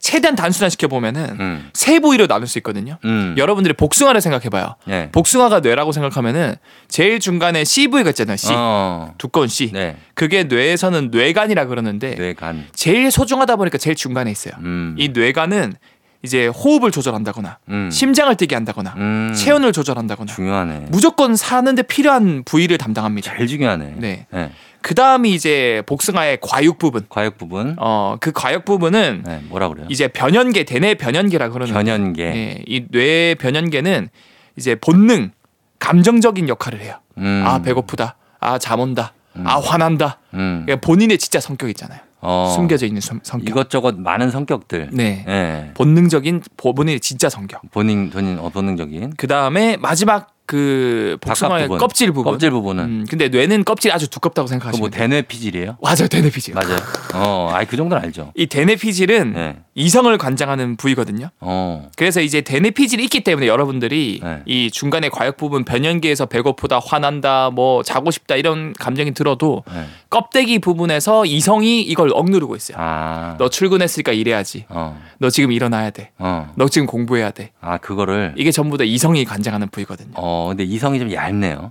최대한 0.00 0.36
단순화시켜 0.36 0.86
보면은 0.86 1.36
음. 1.40 1.70
세 1.74 1.98
부위로 1.98 2.28
나눌 2.28 2.46
수 2.46 2.56
있거든요. 2.60 2.98
음. 3.04 3.34
여러분들이 3.36 3.74
복숭아를 3.74 4.20
생각해봐요. 4.20 4.76
네. 4.84 5.10
복숭아가 5.10 5.58
뇌라고 5.58 5.90
생각하면은 5.90 6.54
제일 6.86 7.18
중간에 7.18 7.64
C 7.64 7.88
부위가 7.88 8.10
있잖아요. 8.10 8.36
C 8.36 8.52
어. 8.54 9.14
두꺼운 9.18 9.48
C. 9.48 9.72
네. 9.72 9.96
그게 10.14 10.44
뇌에서는 10.44 11.10
뇌간이라 11.10 11.66
그러는데 11.66 12.14
뇌간. 12.14 12.68
제일 12.74 13.10
소중하다 13.10 13.56
보니까 13.56 13.76
제일 13.78 13.96
중간에 13.96 14.30
있어요. 14.30 14.54
음. 14.60 14.94
이 14.96 15.08
뇌간은 15.08 15.74
이제 16.22 16.48
호흡을 16.48 16.90
조절한다거나 16.90 17.58
음. 17.68 17.90
심장을 17.92 18.34
뛰게 18.34 18.54
한다거나 18.56 18.94
음. 18.96 19.32
체온을 19.36 19.72
조절한다거나 19.72 20.32
중요하네. 20.32 20.86
무조건 20.90 21.36
사는데 21.36 21.82
필요한 21.82 22.42
부위를 22.44 22.76
담당합니다. 22.78 23.34
제일 23.36 23.46
중요하네. 23.46 23.94
네. 23.98 24.26
네. 24.30 24.50
그 24.80 24.94
다음이 24.94 25.32
이제 25.32 25.82
복숭아의 25.86 26.38
과육 26.40 26.78
부분. 26.78 27.04
과역 27.08 27.36
부분. 27.38 27.76
어, 27.78 28.16
그 28.20 28.32
과육 28.32 28.64
부분은 28.64 29.22
네. 29.26 29.40
뭐라 29.48 29.68
그래요? 29.68 29.86
이제 29.90 30.08
변연계, 30.08 30.64
대뇌 30.64 30.94
변연계라 30.94 31.50
그러는. 31.50 31.72
변연계. 31.72 32.22
예, 32.22 32.62
이뇌 32.66 33.36
변연계는 33.36 34.08
이제 34.56 34.74
본능, 34.74 35.30
감정적인 35.78 36.48
역할을 36.48 36.80
해요. 36.80 36.94
음. 37.18 37.44
아 37.46 37.60
배고프다, 37.62 38.16
아 38.40 38.58
잠 38.58 38.80
온다, 38.80 39.12
아 39.44 39.58
화난다. 39.60 40.18
음. 40.34 40.62
그러니까 40.66 40.84
본인의 40.86 41.18
진짜 41.18 41.38
성격 41.40 41.68
있잖아요. 41.70 42.00
어. 42.20 42.52
숨겨져 42.54 42.86
있는 42.86 43.00
성, 43.00 43.20
성격. 43.22 43.48
이것저것 43.48 43.96
많은 43.98 44.30
성격들. 44.30 44.90
네. 44.92 45.24
예. 45.28 45.70
본능적인 45.74 46.42
보- 46.56 46.74
본인의 46.74 47.00
진짜 47.00 47.28
성격. 47.28 47.62
본인 47.70 48.10
본인 48.10 48.38
어, 48.38 48.48
본능적인 48.48 49.14
그 49.16 49.26
다음에 49.26 49.76
마지막 49.76 50.34
그 50.46 51.18
복숭아의 51.20 51.66
부분. 51.66 51.78
껍질 51.78 52.10
부분. 52.10 52.32
껍질 52.32 52.50
부분은 52.50 52.84
음, 52.84 53.06
근데 53.08 53.28
뇌는 53.28 53.64
껍질이 53.64 53.92
아주 53.92 54.08
두껍다고 54.08 54.46
그 54.46 54.50
생각하시면 54.50 54.80
뭐. 54.80 54.88
대뇌 54.90 55.22
피질이에요? 55.22 55.76
맞아요, 55.82 56.08
대뇌 56.10 56.30
피질. 56.30 56.54
맞아요. 56.54 56.78
어, 57.14 57.50
아이 57.52 57.66
그 57.66 57.76
정도는 57.76 58.02
알죠. 58.02 58.32
이 58.34 58.46
대뇌 58.46 58.76
피질은 58.76 59.34
네. 59.34 59.58
이성을 59.78 60.18
관장하는 60.18 60.74
부위거든요. 60.76 61.30
어. 61.38 61.88
그래서 61.96 62.20
이제 62.20 62.40
대뇌 62.40 62.72
피질이 62.72 63.04
있기 63.04 63.22
때문에 63.22 63.46
여러분들이 63.46 64.20
네. 64.22 64.42
이 64.44 64.70
중간에 64.72 65.08
과역 65.08 65.36
부분 65.36 65.64
변연기에서 65.64 66.26
배고프다, 66.26 66.80
화난다, 66.84 67.50
뭐 67.50 67.84
자고 67.84 68.10
싶다 68.10 68.34
이런 68.34 68.72
감정이 68.72 69.14
들어도 69.14 69.62
네. 69.72 69.84
껍데기 70.10 70.58
부분에서 70.58 71.26
이성이 71.26 71.80
이걸 71.82 72.10
억누르고 72.12 72.56
있어요. 72.56 72.76
아. 72.80 73.36
너 73.38 73.48
출근했으니까 73.48 74.10
일해야지. 74.10 74.64
어. 74.68 75.00
너 75.18 75.30
지금 75.30 75.52
일어나야 75.52 75.90
돼. 75.90 76.10
어. 76.18 76.52
너 76.56 76.68
지금 76.68 76.88
공부해야 76.88 77.30
돼. 77.30 77.52
아, 77.60 77.78
그거를 77.78 78.34
이게 78.36 78.50
전부 78.50 78.78
다 78.78 78.84
이성이 78.84 79.24
관장하는 79.24 79.68
부위거든요. 79.68 80.10
어, 80.14 80.46
근데 80.48 80.64
이성이 80.64 80.98
좀 80.98 81.12
얇네요. 81.12 81.70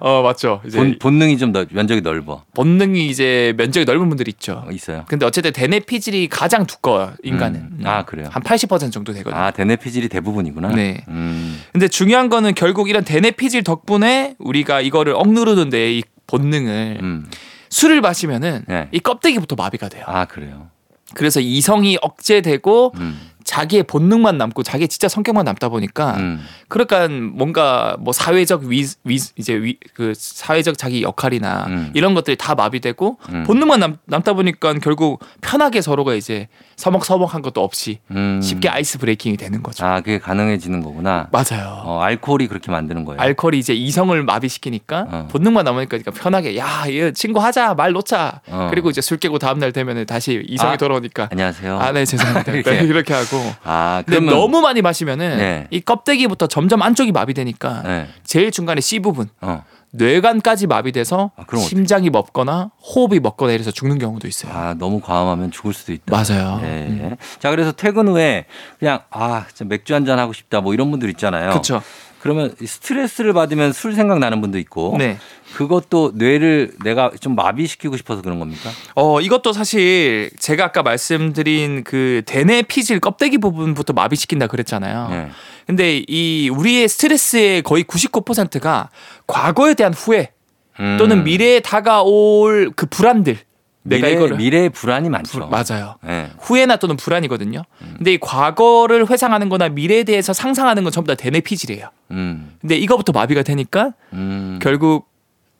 어 0.00 0.22
맞죠. 0.22 0.60
이제 0.66 0.78
본, 0.78 0.98
본능이 0.98 1.38
좀더 1.38 1.64
면적이 1.70 2.02
넓어. 2.02 2.44
본능이 2.54 3.06
이제 3.06 3.54
면적이 3.56 3.86
넓은 3.86 4.08
분들이 4.08 4.30
있죠. 4.32 4.64
어, 4.66 4.70
있어요. 4.70 5.04
근데 5.08 5.24
어쨌든 5.24 5.52
대뇌 5.52 5.80
피질이 5.80 6.28
가장 6.28 6.66
두꺼워요 6.66 7.14
인간은. 7.22 7.60
음. 7.60 7.82
아, 7.84 8.04
그래요? 8.04 8.28
한 8.30 8.42
80% 8.42 8.92
정도 8.92 9.12
되거든요. 9.12 9.40
아, 9.40 9.50
대뇌 9.50 9.76
피질이 9.76 10.08
대부분이구나. 10.08 10.68
네. 10.74 11.04
음. 11.08 11.62
근데 11.72 11.88
중요한 11.88 12.28
거는 12.28 12.54
결국 12.54 12.88
이런 12.90 13.04
대뇌 13.04 13.30
피질 13.30 13.64
덕분에 13.64 14.34
우리가 14.38 14.80
이거를 14.80 15.14
억누르는데 15.14 15.94
이 15.96 16.02
본능을 16.26 16.98
음. 17.02 17.30
술을 17.70 18.00
마시면은 18.00 18.64
네. 18.68 18.88
이 18.92 19.00
껍데기부터 19.00 19.56
마비가 19.56 19.88
돼요. 19.88 20.04
아, 20.06 20.26
그래요. 20.26 20.68
그래서 21.14 21.40
이성이 21.40 21.98
억제되고 22.00 22.92
음. 22.98 23.30
자기의 23.50 23.82
본능만 23.82 24.38
남고 24.38 24.62
자기의 24.62 24.86
진짜 24.86 25.08
성격만 25.08 25.44
남다 25.44 25.68
보니까 25.68 26.14
음. 26.18 26.40
그러니까 26.68 27.08
뭔가 27.08 27.96
뭐 27.98 28.12
사회적 28.12 28.62
위, 28.62 28.86
위 29.02 29.18
이제 29.34 29.54
위, 29.54 29.76
그 29.92 30.12
사회적 30.16 30.78
자기 30.78 31.02
역할이나 31.02 31.66
음. 31.66 31.90
이런 31.94 32.14
것들이 32.14 32.36
다 32.36 32.54
마비되고 32.54 33.18
음. 33.30 33.42
본능만 33.48 33.80
남, 33.80 33.96
남다 34.04 34.34
보니까 34.34 34.74
결국 34.74 35.18
편하게 35.40 35.80
서로가 35.80 36.14
이제 36.14 36.46
서먹서먹한 36.76 37.42
것도 37.42 37.60
없이 37.60 37.98
음. 38.12 38.40
쉽게 38.40 38.68
아이스 38.68 38.98
브레이킹이 38.98 39.36
되는 39.36 39.64
거죠. 39.64 39.84
아, 39.84 40.00
그게 40.00 40.20
가능해지는 40.20 40.80
거구나. 40.80 41.28
맞아요. 41.32 41.82
어, 41.84 42.00
알코올이 42.02 42.46
그렇게 42.46 42.70
만드는 42.70 43.04
거예요. 43.04 43.20
알코올이 43.20 43.58
이제 43.58 43.74
이성을 43.74 44.22
마비시키니까 44.22 45.06
어. 45.10 45.28
본능만 45.32 45.64
남으니까 45.64 45.98
그러니까 45.98 46.12
편하게 46.12 46.56
야, 46.56 46.84
얘 46.88 47.12
친구 47.12 47.40
하자, 47.40 47.74
말 47.74 47.90
놓자. 47.90 48.42
어. 48.46 48.68
그리고 48.70 48.90
이제 48.90 49.00
술 49.00 49.18
깨고 49.18 49.40
다음 49.40 49.58
날 49.58 49.72
되면은 49.72 50.06
다시 50.06 50.42
이성이 50.46 50.74
아, 50.74 50.76
돌아오니까 50.76 51.28
안녕하세요. 51.32 51.78
아, 51.80 51.90
네, 51.90 52.04
죄송합니다. 52.04 52.52
네, 52.62 52.84
이렇게 52.84 53.12
하고. 53.12 53.39
아, 53.64 54.02
근데 54.06 54.30
너무 54.30 54.60
많이 54.60 54.82
마시면은 54.82 55.36
네. 55.38 55.66
이 55.70 55.80
껍데기부터 55.80 56.46
점점 56.46 56.82
안쪽이 56.82 57.12
마비되니까 57.12 57.82
네. 57.82 58.06
제일 58.24 58.50
중간에 58.50 58.80
C 58.80 59.00
부분 59.00 59.28
어. 59.40 59.64
뇌관까지 59.92 60.68
마비돼서 60.68 61.32
아? 61.36 61.44
심장이 61.58 62.10
멎거나 62.10 62.70
호흡이 62.80 63.18
멎거나 63.18 63.52
이래서 63.52 63.70
죽는 63.72 63.98
경우도 63.98 64.28
있어요. 64.28 64.52
아, 64.54 64.74
너무 64.78 65.00
과음하면 65.00 65.50
죽을 65.50 65.72
수도 65.74 65.92
있다. 65.92 66.04
맞아요. 66.06 66.60
예. 66.62 66.86
음. 66.86 67.16
자, 67.40 67.50
그래서 67.50 67.72
퇴근 67.72 68.06
후에 68.06 68.44
그냥 68.78 69.00
아, 69.10 69.46
맥주 69.66 69.92
한 69.94 70.04
잔 70.04 70.18
하고 70.20 70.32
싶다. 70.32 70.60
뭐 70.60 70.74
이런 70.74 70.90
분들 70.92 71.10
있잖아요. 71.10 71.50
그렇죠. 71.50 71.82
그러면 72.20 72.54
이 72.60 72.66
스트레스를 72.66 73.32
받으면 73.32 73.72
술 73.72 73.94
생각 73.94 74.18
나는 74.18 74.40
분도 74.40 74.58
있고 74.58 74.96
네. 74.98 75.18
그것도 75.54 76.12
뇌를 76.14 76.72
내가 76.84 77.10
좀 77.18 77.34
마비시키고 77.34 77.96
싶어서 77.96 78.22
그런 78.22 78.38
겁니까? 78.38 78.70
어, 78.94 79.20
이것도 79.20 79.52
사실 79.52 80.30
제가 80.38 80.66
아까 80.66 80.82
말씀드린 80.82 81.82
그 81.82 82.22
대뇌 82.26 82.62
피질 82.62 83.00
껍데기 83.00 83.38
부분부터 83.38 83.92
마비시킨다 83.94 84.46
그랬잖아요. 84.46 85.08
네. 85.10 85.30
근데 85.66 86.04
이 86.06 86.50
우리의 86.50 86.88
스트레스의 86.88 87.62
거의 87.62 87.84
99%가 87.84 88.90
과거에 89.26 89.74
대한 89.74 89.94
후회 89.94 90.32
음. 90.78 90.96
또는 90.98 91.24
미래에 91.24 91.60
다가올 91.60 92.72
그 92.76 92.86
불안들. 92.86 93.38
내가 93.82 94.06
미래, 94.06 94.16
이거를 94.16 94.36
미래의 94.36 94.68
불안이 94.70 95.08
많죠. 95.08 95.48
맞아요. 95.48 95.96
예. 96.06 96.30
후회나 96.38 96.76
또는 96.76 96.96
불안이거든요. 96.96 97.62
음. 97.82 97.94
근데 97.96 98.12
이 98.12 98.18
과거를 98.18 99.08
회상하는 99.10 99.48
거나 99.48 99.68
미래에 99.68 100.04
대해서 100.04 100.32
상상하는 100.32 100.82
건 100.82 100.92
전부 100.92 101.08
다 101.08 101.14
대뇌 101.14 101.40
피질이에요. 101.40 101.88
음. 102.10 102.52
근데 102.60 102.76
이거부터 102.76 103.12
마비가 103.12 103.42
되니까 103.42 103.92
음. 104.12 104.58
결국 104.62 105.09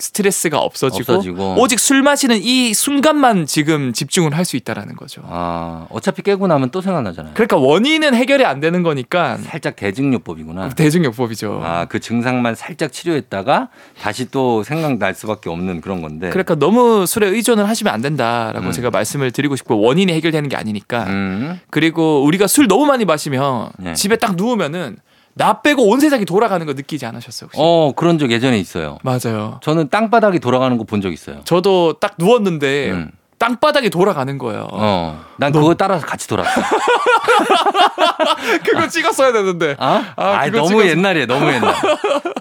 스트레스가 0.01 0.59
없어지고, 0.59 1.13
없어지고. 1.13 1.55
오직 1.59 1.79
술 1.81 2.03
마시는 2.03 2.39
이 2.43 2.75
순간만 2.75 3.47
지금 3.47 3.93
집중을 3.93 4.37
할 4.37 4.45
수 4.51 4.57
있다라는 4.57 4.97
거죠. 4.97 5.23
아, 5.27 5.87
어차피 5.91 6.23
깨고 6.23 6.47
나면 6.49 6.71
또 6.71 6.81
생각나잖아요. 6.81 7.35
그러니까 7.35 7.57
원인은 7.57 8.15
해결이 8.15 8.45
안 8.45 8.59
되는 8.59 8.83
거니까 8.83 9.37
살짝 9.37 9.77
대증요법이구나. 9.77 10.71
대중요법이죠. 10.71 11.61
아, 11.63 11.85
그 11.85 12.01
증상만 12.01 12.55
살짝 12.57 12.93
치료했다가 12.93 13.69
다시 14.01 14.29
또 14.31 14.65
생각날 14.65 15.15
수밖에 15.15 15.51
없는 15.51 15.81
그런 15.83 16.01
건데. 16.03 16.31
그러니까 16.31 16.55
너무 16.57 17.07
술에 17.07 17.29
의존을 17.29 17.69
하시면 17.69 17.93
안 17.95 18.01
된다라고 18.03 18.67
음. 18.67 18.73
제가 18.73 18.91
말씀을 18.91 19.31
드리고 19.31 19.55
싶고 19.55 19.81
원인이 19.81 20.13
해결되는 20.13 20.49
게 20.49 20.57
아니니까. 20.57 21.05
음. 21.05 21.61
그리고 21.71 22.25
우리가 22.25 22.47
술 22.49 22.67
너무 22.67 22.87
많이 22.87 23.05
마시면 23.05 23.71
네. 23.79 23.95
집에 23.95 24.17
딱 24.17 24.35
누우면은 24.37 24.97
나 25.35 25.63
빼고 25.63 25.89
온 25.89 26.01
세상이 26.01 26.25
돌아가는 26.25 26.65
거 26.67 26.73
느끼지 26.73 27.07
않으셨어요 27.07 27.47
혹시? 27.47 27.59
어, 27.61 27.93
그런 27.97 28.19
적 28.19 28.31
예전에 28.31 28.59
있어요. 28.59 28.99
맞아요. 29.03 29.61
저는 29.63 29.89
땅바닥이 29.89 30.39
돌아가는 30.41 30.77
거 30.77 30.85
본 30.85 31.01
적 31.01 31.13
있어요. 31.13 31.41
저도 31.45 31.95
딱 32.01 32.15
누웠는데 32.19 32.91
음. 32.91 33.11
땅바닥이 33.41 33.89
돌아가는 33.89 34.37
거예요. 34.37 34.69
어. 34.71 35.25
난 35.39 35.51
그거 35.51 35.75
따라서 35.75 36.05
같이 36.07 36.29
돌았어. 36.29 36.61
그거 38.65 38.87
찍었어야 38.87 39.33
되는데. 39.33 39.77
아? 39.79 40.13
아, 40.15 40.25
아, 40.41 40.45
그거 40.45 40.59
너무 40.59 40.69
찍어서- 40.83 40.89
옛날이에요. 40.89 41.27
너무 41.27 41.51
옛날. 41.51 41.75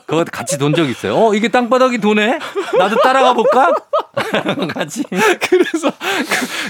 그거 0.05 0.25
같이 0.29 0.57
돈 0.57 0.73
적 0.73 0.89
있어요. 0.89 1.15
어, 1.15 1.33
이게 1.33 1.47
땅바닥이 1.47 1.99
도네? 1.99 2.37
나도 2.77 2.97
따라가 3.01 3.33
볼까? 3.33 3.71
같이. 4.73 5.03
그래서 5.49 5.89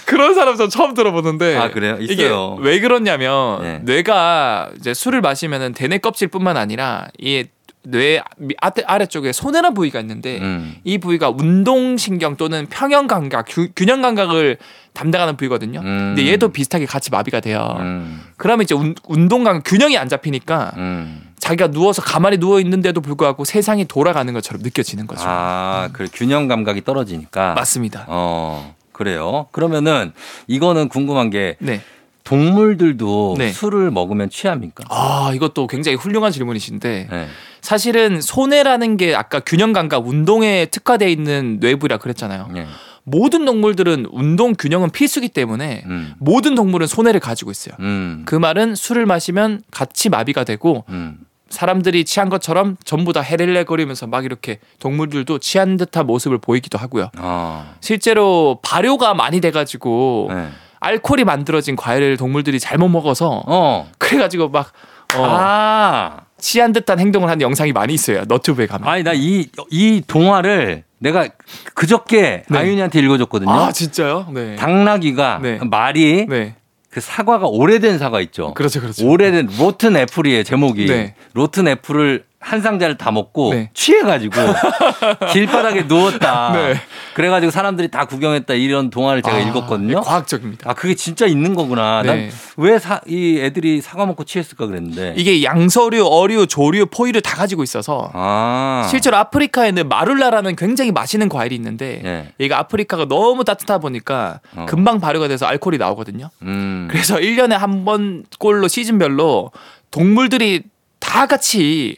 그, 0.06 0.14
런 0.16 0.36
사람 0.36 0.56
저 0.58 0.68
처음 0.68 0.94
들어보는데. 0.94 1.58
아, 1.58 1.72
그래요? 1.72 1.98
있어요. 2.00 2.58
이게 2.60 2.70
왜 2.70 2.80
그러냐면 2.80 3.64
네. 3.64 3.80
뇌가 3.84 4.70
이제 4.78 4.94
술을 4.94 5.22
마시면은 5.22 5.74
대뇌 5.74 5.98
껍질뿐만 5.98 6.56
아니라 6.56 7.08
이 7.18 7.46
뇌 7.92 8.22
아래 8.60 8.74
아래쪽에 8.86 9.32
손해란 9.32 9.74
부위가 9.74 10.00
있는데 10.02 10.40
음. 10.40 10.76
이 10.84 10.98
부위가 10.98 11.30
운동신경 11.30 12.36
또는 12.38 12.68
평형 12.70 13.08
감각, 13.08 13.46
규- 13.48 13.70
균형 13.76 14.02
감각을 14.02 14.58
담당하는 14.94 15.38
부위거든요. 15.38 15.80
음. 15.80 16.14
근데 16.16 16.28
얘도 16.32 16.50
비슷하게 16.50 16.86
같이 16.86 17.10
마비가 17.12 17.40
돼요. 17.40 17.76
음. 17.80 18.22
그러면 18.38 18.64
이제 18.64 18.76
운, 18.76 18.96
운동 19.08 19.44
감각 19.44 19.64
균형이 19.66 19.98
안 19.98 20.10
잡히니까 20.10 20.74
음. 20.78 21.22
자기가 21.40 21.72
누워서 21.72 22.02
가만히 22.02 22.38
누워 22.38 22.60
있는데도 22.60 23.02
불구하고 23.02 23.46
세상이 23.46 23.86
돌아가는 23.86 24.32
것처럼 24.34 24.62
느껴지는 24.62 25.08
거죠. 25.08 25.24
아, 25.26 25.90
그 25.94 26.08
균형 26.12 26.48
감각이 26.48 26.84
떨어지니까. 26.84 27.54
맞습니다. 27.54 28.06
어, 28.08 28.76
그래요. 28.92 29.48
그러면은 29.52 30.12
이거는 30.48 30.90
궁금한 30.90 31.30
게 31.30 31.56
네. 31.60 31.82
동물들도 32.24 33.36
네. 33.38 33.52
술을 33.52 33.92
먹으면 33.92 34.30
취합니까? 34.30 34.84
아, 34.90 35.32
이것도 35.34 35.68
굉장히 35.68 35.96
훌륭한 35.98 36.32
질문이신데 36.32 37.08
네. 37.10 37.28
사실은 37.62 38.22
손해라는 38.22 38.98
게 38.98 39.16
아까 39.16 39.40
균형 39.40 39.74
감각 39.74 40.08
운동에 40.08 40.68
특화되어 40.68 41.08
있는 41.08 41.58
뇌부라 41.60 41.98
그랬잖아요. 41.98 42.50
네. 42.54 42.66
모든 43.04 43.46
동물들은 43.46 44.08
운동 44.12 44.54
균형은 44.54 44.92
필수기 44.92 45.30
때문에 45.30 45.84
음. 45.88 46.14
모든 46.20 46.54
동물은 46.54 46.86
손해를 46.88 47.20
가지고 47.20 47.52
있어요. 47.52 47.76
음. 47.80 48.24
그 48.26 48.36
말은 48.36 48.76
술을 48.76 49.06
마시면 49.06 49.62
같이 49.72 50.10
마비가 50.10 50.44
되고 50.44 50.86
음. 50.90 51.18
사람들이 51.50 52.06
취한 52.06 52.30
것처럼 52.30 52.78
전부 52.86 53.12
다 53.12 53.22
헤렐레거리면서 53.22 54.06
막 54.06 54.26
이렇게 54.26 54.60
동물들도 54.80 55.40
취한 55.40 55.78
듯한 55.78 56.06
모습을 56.06 56.38
보이기도 56.38 56.78
하고요. 56.78 57.10
아. 57.18 57.74
실제로 57.82 58.60
발효가 58.62 59.16
많이 59.16 59.42
돼가지고 59.42 60.30
네. 60.32 60.50
알코올이 60.80 61.24
만들어진 61.24 61.76
과일을 61.76 62.18
동물들이 62.18 62.60
잘못 62.60 62.88
먹어서 62.90 63.44
어. 63.48 63.90
그래가지고 63.98 64.50
막 64.50 64.72
어, 65.16 65.24
아. 65.26 66.18
취한 66.38 66.72
듯한 66.72 67.00
행동을 67.00 67.28
하는 67.30 67.42
영상이 67.42 67.72
많이 67.74 67.94
있어요. 67.94 68.24
너튜브에 68.28 68.68
가면. 68.68 68.88
아니 68.88 69.04
나 69.04 69.14
이 69.14 69.50
이 69.72 70.02
동화를 70.08 70.84
내가 71.00 71.28
그저께 71.74 72.44
네. 72.48 72.58
아윤이한테 72.58 73.00
읽어줬거든요. 73.00 73.50
아 73.52 73.72
진짜요? 73.72 74.28
네. 74.34 74.56
당나귀가 74.56 75.40
네. 75.42 75.60
말이 75.70 76.26
네. 76.28 76.56
그 76.90 77.02
사과가 77.02 77.48
오래된 77.48 77.98
사과 78.00 78.20
있죠. 78.22 78.54
그렇죠, 78.54 78.82
그렇죠. 78.82 79.08
오래된 79.08 79.50
로튼 79.60 79.96
애플이에요 79.98 80.44
제목이. 80.44 80.86
네. 80.88 81.16
로튼 81.34 81.68
애플을 81.68 82.24
한 82.42 82.62
상자를 82.62 82.98
다 82.98 83.12
먹고 83.12 83.54
네. 83.54 83.70
취해가지고 83.74 84.34
길바닥에 85.34 85.84
누웠다. 85.84 86.52
네. 86.54 86.76
그래가지고 87.14 87.52
사람들이 87.52 87.90
다 87.90 88.06
구경했다 88.06 88.54
이런 88.54 88.90
동화를 88.90 89.22
제가 89.22 89.36
아, 89.36 89.40
읽었거든요. 89.42 90.00
네, 90.00 90.02
과학적입니다. 90.06 90.70
아 90.70 90.74
그게 90.74 90.96
진짜 90.96 91.26
있는 91.26 91.54
거구나. 91.54 92.02
네. 92.02 92.30
난왜이 92.58 93.42
애들이 93.42 93.82
사과 93.82 94.06
먹고 94.06 94.24
취했을까 94.24 94.68
그랬는데. 94.68 95.16
이게 95.18 95.44
양서류, 95.44 96.06
어류, 96.08 96.48
조류, 96.48 96.86
포유를 96.86 97.22
다 97.22 97.36
가지고 97.36 97.62
있어서 97.64 98.10
아. 98.14 98.88
실제로 98.90 99.18
아프리카에는 99.18 99.90
마룰라라는 99.90 100.56
굉장히 100.56 100.92
맛있는 100.94 101.28
과일이 101.28 101.56
있는데 101.56 102.00
네. 102.02 102.32
얘가 102.40 102.58
아프리카가 102.60 103.06
너무 103.10 103.44
따뜻하다 103.44 103.80
보니까 103.80 104.40
어. 104.56 104.66
금방 104.68 105.02
발효가 105.02 105.28
돼서 105.28 105.46
알코올이 105.46 105.78
나오거든요. 105.78 106.30
음. 106.44 106.88
그래서 106.90 107.18
1년에 107.18 107.52
한 107.52 107.80
번 107.86 108.24
꼴로 108.40 108.68
시즌별로 108.68 109.52
동물들이 109.92 110.64
다 111.00 111.26
같이 111.28 111.98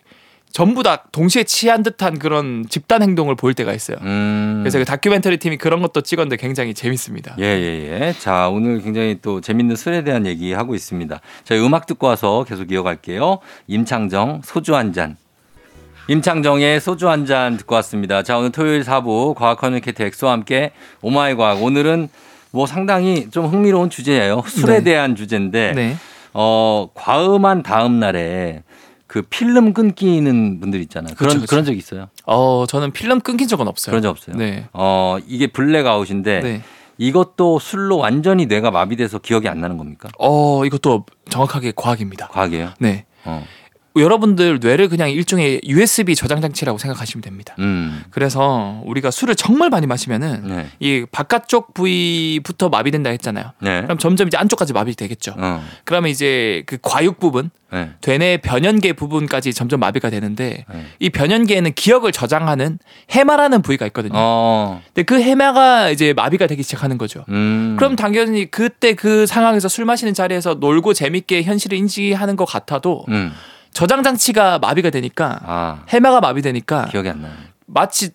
전부 0.53 0.83
다 0.83 1.03
동시에 1.11 1.43
취한 1.43 1.83
듯한 1.83 2.19
그런 2.19 2.65
집단 2.69 3.01
행동을 3.01 3.35
볼 3.35 3.53
때가 3.53 3.73
있어요. 3.73 3.97
음. 4.01 4.59
그래서 4.61 4.79
그 4.79 4.85
다큐멘터리 4.85 5.37
팀이 5.37 5.57
그런 5.57 5.81
것도 5.81 6.01
찍었는데 6.01 6.37
굉장히 6.37 6.73
재밌습니다. 6.73 7.35
예, 7.39 7.43
예, 7.43 7.99
예. 8.07 8.13
자, 8.19 8.49
오늘 8.49 8.81
굉장히 8.81 9.19
또 9.21 9.41
재밌는 9.41 9.75
술에 9.75 10.03
대한 10.03 10.25
얘기 10.25 10.53
하고 10.53 10.75
있습니다. 10.75 11.19
저희 11.43 11.59
음악 11.65 11.85
듣고 11.85 12.07
와서 12.07 12.43
계속 12.47 12.71
이어갈게요. 12.71 13.39
임창정, 13.67 14.41
소주 14.43 14.75
한 14.75 14.93
잔. 14.93 15.15
임창정의 16.07 16.81
소주 16.81 17.07
한 17.09 17.25
잔 17.25 17.57
듣고 17.57 17.75
왔습니다. 17.75 18.23
자, 18.23 18.37
오늘 18.37 18.51
토요일 18.51 18.81
4부 18.83 19.35
과학 19.35 19.59
커뮤니케이터 19.59 20.03
엑소와 20.03 20.33
함께 20.33 20.71
오마이 21.01 21.35
과학. 21.35 21.61
오늘은 21.63 22.09
뭐 22.51 22.65
상당히 22.65 23.29
좀 23.29 23.45
흥미로운 23.45 23.89
주제예요. 23.89 24.43
술에 24.47 24.79
네. 24.79 24.83
대한 24.83 25.15
주제인데, 25.15 25.71
네. 25.73 25.95
어, 26.33 26.89
과음한 26.95 27.63
다음 27.63 27.99
날에 27.99 28.63
그 29.11 29.23
필름 29.23 29.73
끊기는 29.73 30.61
분들 30.61 30.79
있잖아요. 30.83 31.15
그런, 31.17 31.31
그쵸, 31.31 31.41
그쵸. 31.41 31.49
그런 31.49 31.65
적 31.65 31.75
있어요? 31.75 32.07
어, 32.25 32.63
저는 32.65 32.91
필름 32.91 33.19
끊긴 33.19 33.49
적은 33.49 33.67
없어요. 33.67 33.91
그런 33.91 34.01
적 34.01 34.09
없어요. 34.09 34.37
네. 34.37 34.69
어, 34.71 35.17
이게 35.27 35.47
블랙아웃인데, 35.47 36.39
네. 36.39 36.61
이것도 36.97 37.59
술로 37.59 37.97
완전히 37.97 38.45
뇌가 38.45 38.71
마비돼서 38.71 39.19
기억이 39.19 39.49
안 39.49 39.59
나는 39.59 39.77
겁니까? 39.77 40.07
어, 40.17 40.63
이것도 40.63 41.05
정확하게 41.29 41.73
과학입니다. 41.75 42.29
과학이에요? 42.29 42.69
네. 42.79 43.03
어. 43.25 43.45
여러분들 43.95 44.59
뇌를 44.61 44.87
그냥 44.87 45.09
일종의 45.09 45.61
USB 45.65 46.15
저장 46.15 46.39
장치라고 46.41 46.77
생각하시면 46.77 47.21
됩니다. 47.21 47.55
음. 47.59 48.03
그래서 48.09 48.81
우리가 48.85 49.11
술을 49.11 49.35
정말 49.35 49.69
많이 49.69 49.85
마시면은 49.85 50.47
네. 50.47 50.67
이 50.79 51.05
바깥쪽 51.11 51.73
부위부터 51.73 52.69
마비된다 52.69 53.09
했잖아요. 53.09 53.51
네. 53.59 53.81
그럼 53.81 53.97
점점 53.97 54.27
이제 54.27 54.37
안쪽까지 54.37 54.73
마비되겠죠. 54.73 55.35
어. 55.37 55.63
그러면 55.83 56.09
이제 56.09 56.63
그 56.67 56.77
과육 56.81 57.19
부분, 57.19 57.49
네. 57.71 57.91
되뇌 58.01 58.37
변연계 58.37 58.93
부분까지 58.93 59.53
점점 59.53 59.79
마비가 59.79 60.09
되는데 60.09 60.65
네. 60.71 60.85
이 60.99 61.09
변연계에는 61.09 61.73
기억을 61.73 62.11
저장하는 62.11 62.79
해마라는 63.09 63.61
부위가 63.61 63.85
있거든요. 63.87 64.13
어. 64.15 64.81
근데 64.87 65.03
그 65.03 65.21
해마가 65.21 65.89
이제 65.89 66.13
마비가 66.13 66.47
되기 66.47 66.63
시작하는 66.63 66.97
거죠. 66.97 67.25
음. 67.29 67.75
그럼 67.77 67.95
당연히 67.95 68.49
그때 68.49 68.93
그 68.93 69.25
상황에서 69.25 69.67
술 69.67 69.85
마시는 69.85 70.13
자리에서 70.13 70.55
놀고 70.55 70.93
재밌게 70.93 71.43
현실을 71.43 71.77
인지하는 71.77 72.35
것 72.35 72.45
같아도 72.45 73.05
음. 73.09 73.31
저장 73.73 74.03
장치가 74.03 74.59
마비가 74.59 74.89
되니까 74.89 75.39
아. 75.43 75.83
해마가 75.89 76.19
마비되니까 76.21 76.85
기억이 76.85 77.09
안 77.09 77.21
나요. 77.21 77.33
마치 77.65 78.11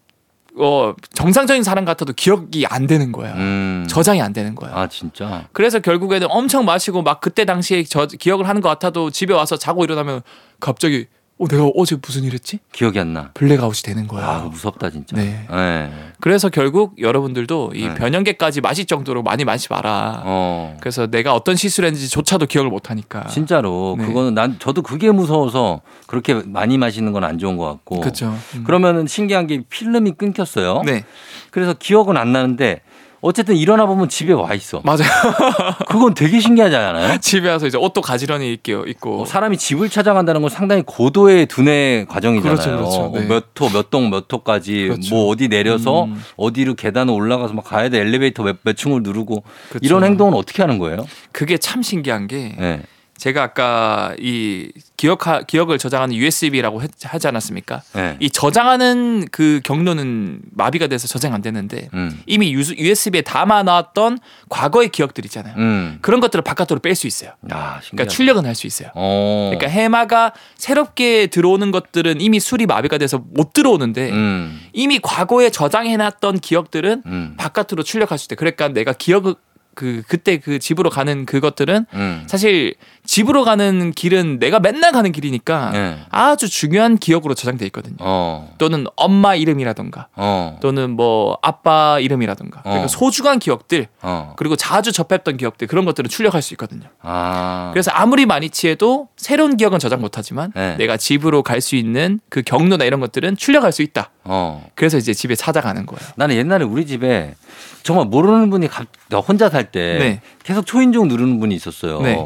어 0.59 0.95
정상적인 1.13 1.63
사람 1.63 1.85
같아도 1.85 2.13
기억이 2.15 2.67
안 2.67 2.87
되는 2.87 3.13
거야. 3.13 3.35
음. 3.35 3.87
저장이 3.89 4.23
안 4.23 4.33
되는 4.33 4.55
거야. 4.55 4.73
아, 4.75 4.87
진짜. 4.87 5.47
그래서 5.53 5.81
결국에는 5.81 6.29
엄청 6.31 6.65
마시고 6.65 7.03
막 7.03 7.21
그때 7.21 7.45
당시에 7.45 7.85
저 7.85 8.07
기억을 8.07 8.49
하는 8.49 8.63
것 8.63 8.69
같아도 8.71 9.11
집에 9.11 9.35
와서 9.35 9.57
자고 9.57 9.85
일어나면 9.85 10.23
갑자기 10.59 11.07
어 11.39 11.47
내가 11.47 11.67
어제 11.77 11.97
무슨 12.01 12.25
일 12.25 12.33
했지? 12.33 12.61
기억이 12.73 12.99
안 12.99 13.13
나. 13.13 13.31
blackout이 13.35 13.83
되는 13.85 14.09
거야. 14.09 14.27
아, 14.27 14.39
무섭다 14.51 14.89
진짜. 14.89 15.17
네. 15.17 15.47
네. 15.51 15.91
그래서 16.19 16.49
결국 16.49 16.95
여러분들도 16.99 17.73
이 17.75 17.89
네. 17.89 17.95
변연계까지 17.95 18.63
마실 18.63 18.87
정도로 18.87 19.23
많이 19.23 19.45
마시 19.45 19.67
마라. 19.69 20.23
어. 20.25 20.79
그래서 20.81 21.07
내가 21.09 21.35
어떤 21.35 21.55
실수를 21.55 21.89
했는지조차도 21.89 22.47
기억을 22.47 22.71
못 22.71 22.89
하니까. 22.89 23.27
진짜로 23.27 23.97
네. 23.99 24.07
그거는 24.07 24.33
난 24.35 24.57
저도 24.59 24.81
그게 24.81 25.11
무서워서 25.11 25.83
그렇게 26.07 26.33
많이 26.47 26.79
마시는 26.79 27.13
건 27.13 27.23
안 27.23 27.39
좋은 27.39 27.59
것 27.59 27.67
같고. 27.67 28.01
그렇죠. 28.01 28.35
음. 28.55 28.65
그러면은 28.65 29.07
신기한 29.07 29.47
게 29.47 29.63
필름이 29.69 30.13
끊겼어요. 30.13 30.83
네. 30.87 31.05
그래서 31.51 31.75
기억은 31.75 32.17
안 32.17 32.33
나는데 32.33 32.81
어쨌든 33.21 33.57
일어나 33.57 33.87
보면 33.87 34.09
집에 34.09 34.33
와 34.33 34.53
있어. 34.55 34.81
맞아요. 34.85 35.01
그건 35.89 36.15
되게 36.15 36.39
신기하잖아요. 36.41 37.19
집에 37.19 37.51
와서 37.51 37.67
이제 37.67 37.79
옷도 37.79 38.01
가지런히 38.01 38.53
입고 38.53 38.87
있고. 38.89 39.23
어, 39.23 39.25
사람이 39.27 39.57
집을 39.57 39.89
찾아간다는 39.89 40.41
건 40.43 40.51
상당히 40.51 40.83
고도의 40.87 41.47
두뇌 41.47 42.07
과정이잖아요. 42.09 42.57
그렇죠, 42.57 42.77
그렇죠. 42.77 43.13
네. 43.15 43.27
몇 43.27 43.45
호, 43.61 43.69
몇 43.71 43.91
동, 43.91 44.11
몇 44.11 44.31
호까지 44.33 44.89
그렇죠. 44.89 45.15
뭐 45.15 45.29
어디 45.29 45.49
내려서 45.49 46.05
음. 46.05 46.23
어디로 46.37 46.75
계단을 46.75 47.13
올라가서 47.13 47.55
막 47.55 47.65
가야 47.65 47.89
돼 47.89 48.01
엘리베이터 48.01 48.43
몇, 48.43 48.57
몇 48.63 48.77
층을 48.77 49.03
누르고. 49.03 49.43
이런 49.81 50.05
행동은 50.05 50.35
어떻게 50.35 50.63
하는 50.63 50.79
거예요? 50.79 51.07
그게 51.33 51.59
참 51.59 51.83
신기한 51.83 52.27
게 52.27 52.55
네. 52.59 52.83
제가 53.19 53.43
아까 53.43 54.15
이 54.19 54.71
기억 54.97 55.21
기억을 55.47 55.79
저장하는 55.79 56.15
USB라고 56.15 56.83
하지 57.05 57.29
않았습니까? 57.29 57.83
네. 57.95 58.17
이 58.21 58.31
저장하는 58.31 59.27
그 59.31 59.61
경로는 59.65 60.41
마비가 60.53 60.87
돼서 60.87 61.09
저장 61.09 61.35
안 61.35 61.43
되는데 61.43 61.89
음. 61.95 62.21
이미 62.27 62.53
USB에 62.53 63.23
담아 63.23 63.63
놨던 63.63 64.19
과거의 64.49 64.91
기억들 64.91 65.25
있잖아요. 65.27 65.55
음. 65.57 65.99
그런 66.01 66.21
것들을 66.21 66.43
바깥으로 66.43 66.81
뺄 66.81 66.95
수 66.95 67.07
있어요. 67.07 67.33
아. 67.51 67.81
그러니까 67.91 68.07
출력은 68.09 68.45
할 68.45 68.55
수 68.57 68.67
있어요. 68.67 68.89
어. 68.95 69.51
그러니까 69.53 69.71
해마가 69.71 70.33
새롭게 70.57 71.27
들어오는 71.27 71.71
것들은 71.71 72.23
이미 72.23 72.41
술이 72.41 72.65
마비가 72.65 72.97
돼서 72.97 73.23
못 73.33 73.53
들어오는데 73.53 74.11
음. 74.11 74.61
이미 74.73 74.99
과거에 74.99 75.51
저장해놨던 75.51 76.41
기억들은 76.41 77.03
음. 77.05 77.35
바깥으로 77.37 77.83
출력할 77.83 78.19
수 78.19 78.25
있대. 78.25 78.35
그러니까 78.35 78.69
내가 78.69 78.93
기억 78.93 79.39
그 79.77 80.03
그때 80.09 80.39
그 80.39 80.59
집으로 80.59 80.89
가는 80.89 81.27
그것들은 81.27 81.87
음. 81.93 82.25
사실 82.27 82.75
집으로 83.05 83.45
가는 83.45 83.93
길은 83.93 84.39
내가 84.41 84.59
맨날 84.59 84.91
가는 84.91 85.13
길이니까 85.13 85.71
네. 85.71 85.99
아주 86.11 86.49
중요한 86.49 86.97
기억으로 86.97 87.35
저장돼 87.35 87.67
있거든요. 87.67 87.97
어. 88.01 88.53
또는 88.59 88.87
엄마 88.97 89.35
이름이라던가 89.37 90.09
어. 90.17 90.59
또는 90.63 90.91
뭐 90.93 91.39
아빠 91.43 91.99
이름이라던가 92.01 92.63
그러니까 92.63 92.85
어. 92.87 92.89
소중한 92.89 93.39
기억들 93.39 93.87
어. 94.01 94.33
그리고 94.37 94.57
자주 94.57 94.93
접했던 94.93 95.37
기억들 95.37 95.69
그런 95.69 95.85
것들은 95.85 96.09
출력할 96.09 96.41
수 96.41 96.55
있거든요. 96.55 96.89
아. 97.03 97.71
그래서 97.75 97.91
아무리 97.91 98.25
많이 98.25 98.49
취해도 98.49 99.09
새로운 99.17 99.59
기억은 99.59 99.79
저장 99.79 100.01
못하지만 100.01 100.53
네. 100.55 100.77
내가 100.77 100.97
집으로 100.97 101.43
갈 101.43 101.61
수 101.67 101.75
있는 101.77 102.21
그 102.29 102.43
경로나 102.43 102.85
이런 102.85 103.01
것들은 103.01 103.37
출력할 103.37 103.73
수 103.73 103.83
있다. 103.83 104.11
어. 104.29 104.65
그래서 104.75 104.99
이제 104.99 105.15
집에 105.15 105.35
찾아가는 105.35 105.87
거예요. 105.87 106.01
나는 106.17 106.37
옛날에 106.37 106.65
우리 106.65 106.87
집에 106.87 107.35
정말 107.83 108.07
모르는 108.07 108.51
분이 108.51 108.69
갑, 108.69 108.87
나 109.09 109.19
혼자 109.19 109.49
살때 109.49 109.99
네. 109.99 110.21
계속 110.43 110.67
초인종 110.67 111.09
누르는 111.09 111.41
분이 111.41 111.55
있었어요. 111.55 112.01
네. 112.01 112.17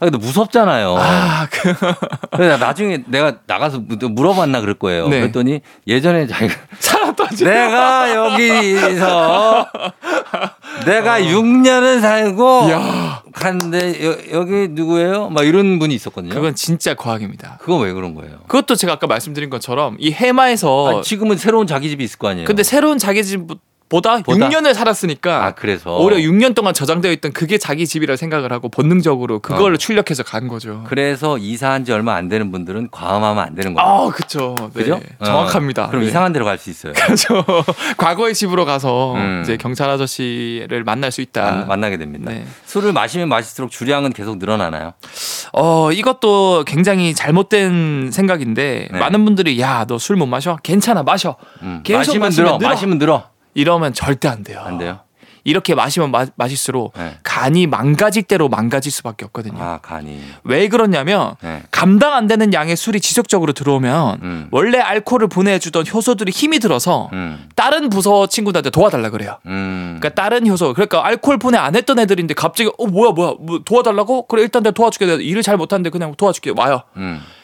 아, 0.00 0.06
근데 0.06 0.18
무섭잖아요. 0.18 0.96
아, 0.98 1.46
그, 1.50 1.74
그래서 2.36 2.56
나중에 2.56 3.02
내가 3.06 3.36
나가서 3.46 3.82
또 4.00 4.08
물어봤나 4.08 4.60
그럴 4.60 4.74
거예요. 4.74 5.08
네. 5.08 5.20
그랬더니 5.20 5.60
예전에 5.86 6.26
자기가. 6.26 6.54
내가 7.44 8.14
여기서 8.14 9.66
내가 10.84 11.20
6년을 11.20 12.00
살고 12.00 12.70
야, 12.70 13.22
갔는데 13.32 14.32
여, 14.32 14.44
기 14.44 14.68
누구예요? 14.70 15.28
막 15.30 15.46
이런 15.46 15.78
분이 15.78 15.94
있었거든요. 15.94 16.34
그건 16.34 16.54
진짜 16.54 16.94
과학입니다. 16.94 17.58
그건 17.60 17.82
왜 17.82 17.92
그런 17.92 18.14
거예요? 18.14 18.38
그것도 18.48 18.76
제가 18.76 18.94
아까 18.94 19.06
말씀드린 19.06 19.50
것처럼 19.50 19.96
이 19.98 20.12
해마에서 20.12 20.98
아, 20.98 21.02
지금은 21.02 21.36
새로운 21.36 21.66
자기 21.66 21.88
집이 21.90 22.02
있을 22.04 22.18
거 22.18 22.28
아니에요. 22.28 22.46
근데 22.46 22.62
새로운 22.62 22.98
자기 22.98 23.24
집 23.24 23.46
보다, 23.90 24.18
보다? 24.22 24.48
6년을 24.48 24.72
살았으니까 24.72 25.44
아 25.44 25.50
그래서 25.50 25.98
오히려 25.98 26.16
6년 26.18 26.54
동안 26.54 26.72
저장되어 26.72 27.10
있던 27.12 27.32
그게 27.32 27.58
자기 27.58 27.86
집이라 27.86 28.16
생각을 28.16 28.52
하고 28.52 28.68
본능적으로 28.70 29.40
그걸 29.40 29.74
어. 29.74 29.76
출력해서 29.76 30.22
간 30.22 30.48
거죠. 30.48 30.84
그래서 30.86 31.36
이사한 31.36 31.84
지 31.84 31.92
얼마 31.92 32.14
안 32.14 32.28
되는 32.28 32.50
분들은 32.52 32.88
과음하면 32.92 33.44
안 33.44 33.54
되는 33.54 33.74
거예요. 33.74 33.88
아. 33.88 34.10
네. 34.12 34.68
그죠? 34.72 35.00
정확합니다. 35.22 35.84
어, 35.84 35.88
그럼 35.88 36.02
네. 36.04 36.08
이상한 36.08 36.32
데로 36.32 36.44
갈 36.44 36.56
수 36.56 36.70
있어요. 36.70 36.92
그렇죠. 36.96 37.44
과거의 37.96 38.34
집으로 38.34 38.64
가서 38.64 39.14
음. 39.16 39.40
이제 39.42 39.56
경찰 39.56 39.90
아저씨를 39.90 40.84
만날 40.84 41.10
수 41.10 41.20
있다. 41.20 41.42
만, 41.50 41.68
만나게 41.68 41.96
됩니다. 41.98 42.30
네. 42.30 42.44
술을 42.66 42.92
마시면 42.92 43.28
마실수록 43.28 43.70
주량은 43.70 44.12
계속 44.12 44.38
늘어나나요? 44.38 44.92
어, 45.52 45.90
이것도 45.90 46.64
굉장히 46.66 47.12
잘못된 47.14 48.10
생각인데 48.12 48.88
네. 48.92 48.98
많은 48.98 49.24
분들이 49.24 49.60
야, 49.60 49.84
너 49.86 49.96
술 49.96 50.16
못 50.16 50.26
마셔? 50.26 50.56
괜찮아, 50.62 51.02
마셔. 51.02 51.36
음. 51.62 51.80
계속 51.82 52.18
마시면 52.18 52.20
마시면 52.20 52.46
늘어, 52.46 52.58
늘어. 52.58 52.68
마시면 52.68 52.98
늘어. 52.98 53.24
이러면 53.54 53.92
절대 53.92 54.28
안 54.28 54.42
돼요. 54.42 54.62
안 54.64 54.78
돼요? 54.78 55.00
이렇게 55.44 55.74
마시면 55.74 56.10
마, 56.10 56.26
마실수록 56.36 56.92
네. 56.96 57.16
간이 57.22 57.66
망가질 57.66 58.24
대로 58.24 58.48
망가질 58.48 58.92
수밖에 58.92 59.24
없거든요. 59.24 59.56
아 59.58 59.78
간이. 59.78 60.20
왜 60.44 60.68
그러냐면 60.68 61.34
네. 61.42 61.62
감당 61.70 62.12
안 62.12 62.26
되는 62.26 62.52
양의 62.52 62.76
술이 62.76 63.00
지속적으로 63.00 63.52
들어오면 63.52 64.18
음. 64.22 64.48
원래 64.50 64.78
알코올을 64.78 65.28
보내주던 65.28 65.86
효소들이 65.92 66.30
힘이 66.30 66.58
들어서 66.58 67.08
음. 67.14 67.48
다른 67.56 67.88
부서 67.88 68.26
친구들한테 68.26 68.70
도와달라 68.70 69.08
그래요. 69.10 69.38
음. 69.46 69.96
그러니까 69.98 70.22
다른 70.22 70.46
효소, 70.46 70.74
그러니까 70.74 71.06
알코올 71.06 71.38
분해 71.38 71.56
안 71.56 71.74
했던 71.74 71.98
애들인데 71.98 72.34
갑자기 72.34 72.70
어 72.78 72.86
뭐야 72.86 73.12
뭐야 73.12 73.34
뭐 73.40 73.60
도와달라고? 73.64 74.26
그래 74.26 74.42
일단 74.42 74.62
내가 74.62 74.74
도와줄게. 74.74 75.06
내가 75.06 75.22
일을 75.22 75.42
잘 75.42 75.56
못하는데 75.56 75.88
그냥 75.90 76.14
도와줄게. 76.16 76.52
와요. 76.56 76.82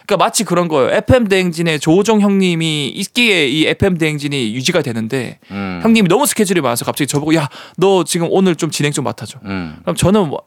음. 0.06 0.08
그러니까 0.08 0.24
마치 0.24 0.44
그런 0.44 0.68
거예요. 0.68 0.90
FM 0.96 1.26
대행진의 1.28 1.80
조호정 1.80 2.20
형님이 2.20 2.88
있기에 2.88 3.48
이 3.48 3.66
FM 3.66 3.98
대행진이 3.98 4.54
유지가 4.54 4.80
되는데 4.82 5.38
음. 5.50 5.80
형님이 5.82 6.08
너무 6.08 6.26
스케줄이 6.26 6.60
많아서 6.60 6.84
갑자기 6.84 7.06
저보고 7.08 7.34
야 7.34 7.48
너 7.78 8.04
지금 8.04 8.28
오늘 8.30 8.54
좀 8.56 8.70
진행 8.70 8.92
좀 8.92 9.04
맡아줘. 9.04 9.38
음. 9.44 9.76
그럼 9.82 9.96
저는 9.96 10.28
와- 10.30 10.38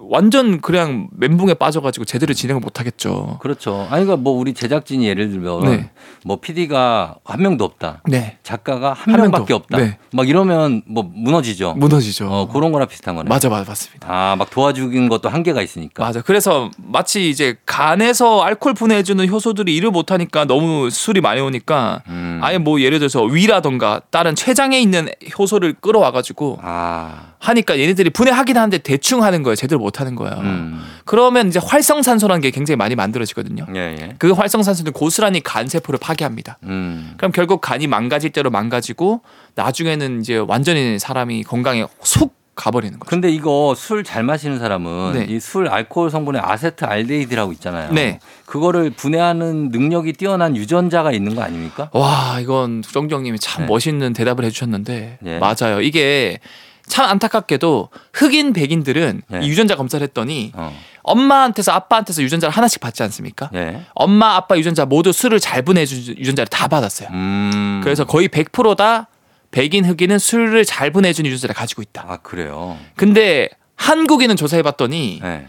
완전 0.00 0.60
그냥 0.60 1.08
멘붕에 1.12 1.54
빠져가지고 1.54 2.04
제대로 2.04 2.34
진행을 2.34 2.60
못하겠죠. 2.60 3.38
그렇죠. 3.40 3.86
아니 3.90 4.04
그러니까 4.04 4.16
뭐 4.16 4.32
우리 4.32 4.54
제작진이 4.54 5.06
예를 5.06 5.30
들면 5.30 5.64
네. 5.64 5.90
뭐 6.24 6.36
PD가 6.40 7.16
한 7.24 7.42
명도 7.42 7.64
없다. 7.64 8.02
네. 8.06 8.38
작가가 8.42 8.92
한, 8.92 9.14
한 9.14 9.20
명밖에. 9.22 9.54
없다. 9.54 9.78
네. 9.78 9.98
막 10.12 10.28
이러면 10.28 10.82
뭐 10.86 11.02
무너지죠. 11.02 11.74
무너지죠. 11.74 12.28
어, 12.28 12.48
그런 12.48 12.72
거나 12.72 12.86
비슷한 12.86 13.14
거네. 13.16 13.28
맞아, 13.28 13.48
맞아, 13.48 13.64
맞습니다. 13.68 14.06
아, 14.10 14.36
막 14.36 14.50
도와주긴 14.50 15.08
것도 15.08 15.28
한계가 15.28 15.62
있으니까. 15.62 16.04
맞아. 16.04 16.22
그래서 16.22 16.70
마치 16.76 17.28
이제 17.30 17.56
간에서 17.66 18.42
알코올 18.42 18.74
분해해주는 18.74 19.28
효소들이 19.28 19.74
일을 19.76 19.90
못하니까 19.90 20.44
너무 20.44 20.90
술이 20.90 21.20
많이 21.20 21.40
오니까 21.40 22.02
음. 22.08 22.40
아예 22.42 22.58
뭐 22.58 22.80
예를 22.80 22.98
들어서 22.98 23.22
위라던가 23.22 24.00
다른 24.10 24.34
췌장에 24.34 24.78
있는 24.80 25.08
효소를 25.38 25.74
끌어와가지고 25.80 26.58
아. 26.62 27.32
하니까 27.40 27.78
얘네들이 27.78 28.10
분해하긴 28.10 28.56
하는데 28.56 28.78
대충 28.78 29.22
하는 29.22 29.42
거예요. 29.42 29.54
제대로 29.54 29.78
못 29.80 30.00
하는 30.00 30.14
거예요. 30.16 30.36
음. 30.40 30.84
그러면 31.04 31.48
이제 31.48 31.60
활성산소라는 31.62 32.40
게 32.40 32.50
굉장히 32.50 32.76
많이 32.76 32.94
만들어지거든요. 32.94 33.66
예, 33.74 33.96
예. 34.00 34.14
그 34.18 34.32
활성산소는 34.32 34.92
고스란히 34.92 35.40
간 35.40 35.68
세포를 35.68 35.98
파괴합니다. 36.00 36.58
음. 36.64 37.14
그럼 37.16 37.32
결국 37.32 37.60
간이 37.60 37.86
망가질 37.86 38.30
대로 38.30 38.50
망가지고 38.50 39.22
나중에는 39.54 40.20
이제 40.20 40.36
완전히 40.36 40.98
사람이 40.98 41.44
건강에 41.44 41.86
속 42.02 42.36
가버리는 42.56 42.98
거죠. 42.98 43.08
근데 43.08 43.30
이거 43.30 43.72
술 43.76 44.02
잘 44.02 44.24
마시는 44.24 44.58
사람은 44.58 45.12
네. 45.14 45.26
이술 45.28 45.68
알코올 45.68 46.10
성분에 46.10 46.40
아세트 46.42 46.84
알데히드라고 46.84 47.52
있잖아요. 47.52 47.92
네. 47.92 48.18
그거를 48.46 48.90
분해하는 48.90 49.68
능력이 49.68 50.14
뛰어난 50.14 50.56
유전자가 50.56 51.12
있는 51.12 51.36
거 51.36 51.42
아닙니까? 51.42 51.88
와 51.92 52.38
이건 52.40 52.82
정정님이 52.82 53.38
참 53.38 53.62
네. 53.62 53.68
멋있는 53.68 54.12
대답을 54.12 54.44
해주셨는데 54.44 55.18
예. 55.24 55.38
맞아요. 55.38 55.80
이게 55.80 56.40
참 56.88 57.06
안타깝게도 57.08 57.90
흑인 58.12 58.52
백인들은 58.52 59.22
네. 59.28 59.40
이 59.42 59.48
유전자 59.48 59.76
검사를 59.76 60.02
했더니 60.02 60.52
어. 60.54 60.76
엄마한테서 61.02 61.72
아빠한테서 61.72 62.22
유전자를 62.22 62.54
하나씩 62.54 62.80
받지 62.80 63.02
않습니까? 63.04 63.50
예. 63.54 63.82
엄마 63.94 64.34
아빠 64.36 64.58
유전자 64.58 64.84
모두 64.84 65.12
술을 65.12 65.40
잘 65.40 65.62
분해준 65.62 66.18
유전자를 66.18 66.48
다 66.48 66.68
받았어요. 66.68 67.08
음. 67.12 67.80
그래서 67.82 68.04
거의 68.04 68.28
100%다 68.28 69.08
백인 69.50 69.84
흑인은 69.84 70.18
술을 70.18 70.64
잘 70.64 70.90
분해준 70.90 71.24
유전자를 71.24 71.54
가지고 71.54 71.80
있다. 71.82 72.04
아, 72.06 72.16
그래요. 72.18 72.76
근데 72.96 73.48
한국인은 73.76 74.36
조사해 74.36 74.62
봤더니 74.62 75.20
네. 75.22 75.46